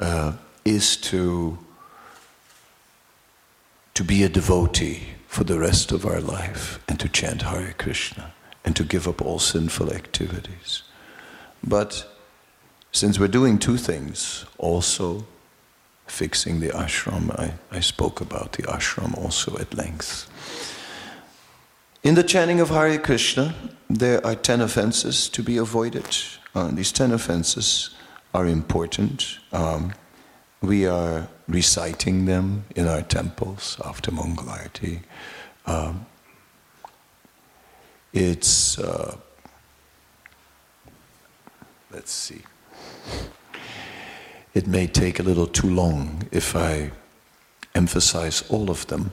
uh, 0.00 0.32
is 0.64 0.96
to 0.96 1.58
to 3.94 4.04
be 4.04 4.24
a 4.24 4.28
devotee 4.28 5.14
for 5.28 5.44
the 5.44 5.58
rest 5.58 5.92
of 5.92 6.04
our 6.04 6.20
life 6.20 6.80
and 6.88 6.98
to 7.00 7.08
chant 7.08 7.42
Hare 7.42 7.74
Krishna 7.78 8.32
and 8.66 8.76
to 8.76 8.84
give 8.84 9.08
up 9.08 9.22
all 9.22 9.38
sinful 9.38 9.92
activities. 9.92 10.82
But 11.62 12.06
since 12.92 13.18
we're 13.18 13.28
doing 13.28 13.58
two 13.58 13.78
things, 13.78 14.44
also 14.58 15.24
fixing 16.06 16.60
the 16.60 16.68
ashram, 16.68 17.30
I, 17.38 17.54
I 17.70 17.80
spoke 17.80 18.20
about 18.20 18.52
the 18.52 18.64
ashram 18.64 19.16
also 19.16 19.56
at 19.58 19.74
length. 19.74 20.28
In 22.02 22.14
the 22.14 22.22
chanting 22.22 22.60
of 22.60 22.68
Hare 22.68 22.98
Krishna, 22.98 23.54
there 23.88 24.24
are 24.26 24.34
ten 24.34 24.60
offenses 24.60 25.28
to 25.30 25.42
be 25.42 25.56
avoided. 25.56 26.16
Uh, 26.54 26.70
these 26.72 26.92
ten 26.92 27.12
offenses 27.12 27.90
are 28.34 28.46
important. 28.46 29.38
Um, 29.52 29.92
we 30.60 30.86
are 30.86 31.28
reciting 31.48 32.26
them 32.26 32.64
in 32.74 32.88
our 32.88 33.02
temples 33.02 33.76
after 33.84 34.10
Mangalarti. 34.10 35.00
Um, 35.66 36.06
it's, 38.16 38.78
uh, 38.78 39.14
let's 41.92 42.10
see, 42.10 42.40
it 44.54 44.66
may 44.66 44.86
take 44.86 45.20
a 45.20 45.22
little 45.22 45.46
too 45.46 45.68
long 45.68 46.26
if 46.32 46.56
I 46.56 46.92
emphasize 47.74 48.42
all 48.48 48.70
of 48.70 48.86
them. 48.86 49.12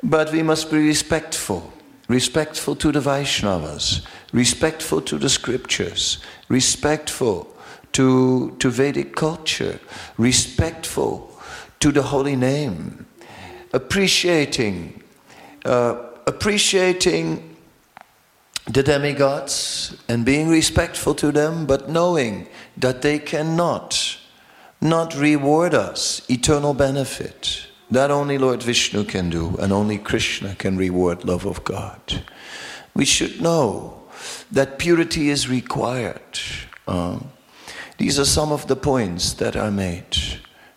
But 0.00 0.32
we 0.32 0.44
must 0.44 0.70
be 0.70 0.78
respectful 0.78 1.72
respectful 2.08 2.74
to 2.74 2.90
the 2.90 3.00
Vaishnavas, 3.00 4.00
respectful 4.32 5.02
to 5.02 5.18
the 5.18 5.28
scriptures, 5.28 6.18
respectful 6.48 7.54
to, 7.92 8.56
to 8.60 8.70
Vedic 8.70 9.14
culture, 9.14 9.78
respectful 10.16 11.38
to 11.80 11.92
the 11.92 12.02
holy 12.02 12.34
name, 12.34 13.06
appreciating, 13.74 15.02
uh, 15.66 15.96
appreciating 16.26 17.57
the 18.68 18.82
demigods 18.82 19.96
and 20.08 20.24
being 20.24 20.48
respectful 20.48 21.14
to 21.14 21.32
them, 21.32 21.66
but 21.66 21.88
knowing 21.88 22.48
that 22.76 23.02
they 23.02 23.18
cannot 23.18 24.18
not 24.80 25.14
reward 25.16 25.74
us 25.74 26.22
eternal 26.30 26.74
benefit 26.74 27.68
that 27.90 28.10
only 28.10 28.36
Lord 28.38 28.62
Vishnu 28.62 29.04
can 29.04 29.30
do, 29.30 29.56
and 29.58 29.72
only 29.72 29.98
Krishna 29.98 30.54
can 30.54 30.76
reward 30.76 31.24
love 31.24 31.46
of 31.46 31.64
God. 31.64 32.22
We 32.94 33.04
should 33.04 33.40
know 33.40 34.02
that 34.52 34.78
purity 34.78 35.30
is 35.30 35.48
required. 35.48 36.38
Uh, 36.86 37.20
these 37.96 38.18
are 38.18 38.24
some 38.24 38.52
of 38.52 38.66
the 38.66 38.76
points 38.76 39.32
that 39.34 39.56
are 39.56 39.70
made. 39.70 40.16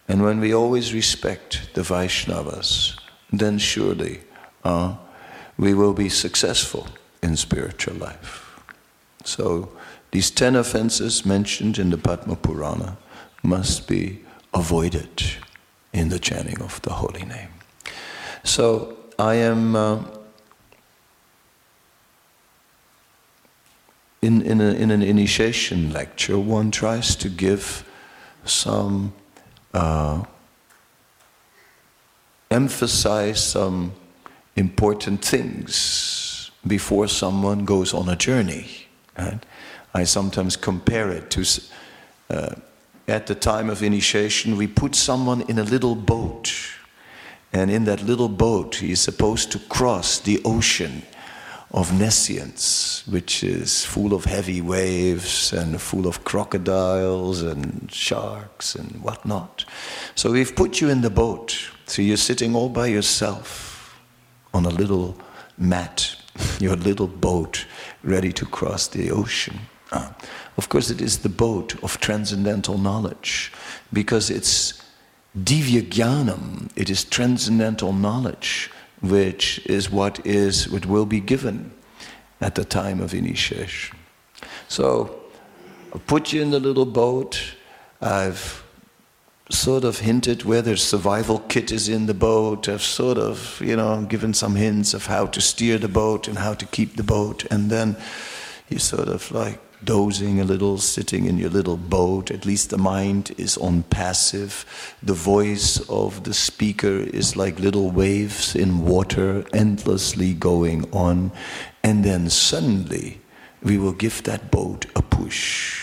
And 0.07 0.23
when 0.23 0.39
we 0.39 0.53
always 0.53 0.93
respect 0.93 1.69
the 1.73 1.81
Vaishnavas, 1.81 2.97
then 3.31 3.57
surely 3.57 4.21
uh, 4.63 4.95
we 5.57 5.73
will 5.73 5.93
be 5.93 6.09
successful 6.09 6.87
in 7.21 7.35
spiritual 7.35 7.95
life. 7.95 8.63
So, 9.23 9.71
these 10.11 10.31
ten 10.31 10.55
offenses 10.55 11.25
mentioned 11.25 11.77
in 11.79 11.89
the 11.89 11.97
Padma 11.97 12.35
Purana 12.35 12.97
must 13.43 13.87
be 13.87 14.19
avoided 14.53 15.23
in 15.93 16.09
the 16.09 16.19
chanting 16.19 16.61
of 16.61 16.81
the 16.81 16.93
holy 16.93 17.25
name. 17.25 17.49
So 18.43 18.97
I 19.17 19.35
am 19.35 19.75
uh, 19.75 20.03
in, 24.21 24.41
in, 24.41 24.61
a, 24.61 24.73
in, 24.73 24.91
an 24.91 25.01
initiation 25.01 25.91
lecture, 25.91 26.37
one 26.39 26.71
tries 26.71 27.15
to 27.17 27.29
give 27.29 27.87
some, 28.45 29.13
uh, 29.73 30.23
emphasize 32.49 33.43
some 33.43 33.93
important 34.55 35.23
things 35.23 36.30
before 36.65 37.07
someone 37.07 37.65
goes 37.65 37.93
on 37.93 38.09
a 38.09 38.15
journey. 38.15 38.87
Right? 39.17 39.39
I 39.93 40.03
sometimes 40.05 40.55
compare 40.55 41.11
it 41.11 41.29
to. 41.31 41.45
Uh, 42.29 42.55
at 43.07 43.27
the 43.27 43.35
time 43.35 43.69
of 43.69 43.83
initiation, 43.83 44.57
we 44.57 44.67
put 44.67 44.95
someone 44.95 45.41
in 45.41 45.59
a 45.59 45.63
little 45.63 45.95
boat. 45.95 46.53
And 47.51 47.69
in 47.69 47.83
that 47.85 48.03
little 48.03 48.29
boat, 48.29 48.75
he 48.75 48.91
is 48.91 49.01
supposed 49.01 49.51
to 49.51 49.59
cross 49.59 50.19
the 50.19 50.41
ocean 50.45 51.03
of 51.73 51.97
nescience, 51.97 53.03
which 53.07 53.43
is 53.43 53.85
full 53.85 54.13
of 54.13 54.25
heavy 54.25 54.61
waves 54.61 55.53
and 55.53 55.81
full 55.81 56.05
of 56.05 56.23
crocodiles 56.23 57.41
and 57.41 57.89
sharks 57.91 58.75
and 58.75 59.01
whatnot. 59.01 59.65
So 60.15 60.31
we've 60.31 60.55
put 60.55 60.81
you 60.81 60.89
in 60.89 61.01
the 61.01 61.09
boat. 61.09 61.57
So 61.85 62.01
you're 62.01 62.17
sitting 62.17 62.55
all 62.55 62.69
by 62.69 62.87
yourself 62.87 63.99
on 64.53 64.65
a 64.65 64.69
little 64.69 65.17
mat, 65.57 66.15
your 66.61 66.75
little 66.75 67.07
boat, 67.07 67.65
ready 68.03 68.31
to 68.33 68.45
cross 68.45 68.87
the 68.87 69.11
ocean. 69.11 69.59
Uh, 69.91 70.11
of 70.57 70.69
course, 70.69 70.89
it 70.89 71.01
is 71.01 71.19
the 71.19 71.29
boat 71.29 71.81
of 71.83 71.99
transcendental 71.99 72.77
knowledge 72.77 73.51
because 73.91 74.29
it's 74.29 74.81
divya 75.37 75.81
it 76.75 76.89
is 76.89 77.03
transcendental 77.05 77.93
knowledge, 77.93 78.69
which 79.01 79.59
is 79.65 79.89
what 79.89 80.25
is 80.25 80.69
what 80.69 80.85
will 80.85 81.05
be 81.05 81.19
given 81.19 81.71
at 82.39 82.55
the 82.55 82.65
time 82.65 83.01
of 83.01 83.13
initiation. 83.13 83.97
So, 84.67 85.19
I'll 85.93 86.01
put 86.07 86.33
you 86.33 86.41
in 86.41 86.51
the 86.51 86.59
little 86.59 86.85
boat. 86.85 87.41
I've 88.01 88.63
sort 89.51 89.83
of 89.83 89.99
hinted 89.99 90.43
where 90.43 90.61
the 90.61 90.77
survival 90.77 91.39
kit 91.39 91.71
is 91.71 91.89
in 91.89 92.05
the 92.05 92.13
boat. 92.13 92.69
I've 92.69 92.81
sort 92.81 93.17
of, 93.17 93.61
you 93.61 93.75
know, 93.75 94.03
given 94.03 94.33
some 94.33 94.55
hints 94.55 94.93
of 94.93 95.05
how 95.05 95.27
to 95.27 95.41
steer 95.41 95.77
the 95.77 95.87
boat 95.87 96.27
and 96.27 96.37
how 96.37 96.53
to 96.53 96.65
keep 96.65 96.95
the 96.95 97.03
boat. 97.03 97.45
And 97.51 97.69
then 97.69 97.97
you 98.69 98.79
sort 98.79 99.07
of 99.07 99.31
like 99.31 99.59
dozing 99.83 100.39
a 100.39 100.43
little, 100.43 100.77
sitting 100.77 101.25
in 101.25 101.37
your 101.37 101.49
little 101.49 101.77
boat. 101.77 102.31
At 102.31 102.45
least 102.45 102.69
the 102.69 102.77
mind 102.77 103.31
is 103.37 103.57
on 103.57 103.83
passive. 103.83 104.65
The 105.03 105.13
voice 105.13 105.79
of 105.89 106.23
the 106.23 106.33
speaker 106.33 106.87
is 106.87 107.35
like 107.35 107.59
little 107.59 107.91
waves 107.91 108.55
in 108.55 108.85
water, 108.85 109.43
endlessly 109.53 110.33
going 110.33 110.89
on. 110.93 111.31
And 111.83 112.03
then 112.03 112.29
suddenly, 112.29 113.21
we 113.63 113.77
will 113.77 113.93
give 113.93 114.23
that 114.23 114.51
boat 114.51 114.85
a 114.95 115.01
push. 115.01 115.79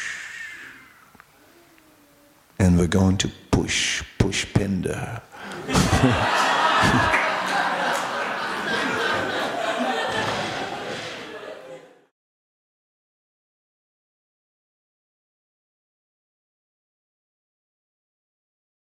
And 2.59 2.79
we're 2.79 2.89
going 2.89 3.19
to 3.19 3.31
push, 3.59 4.05
push 4.19 4.47
Pinder. 4.55 5.21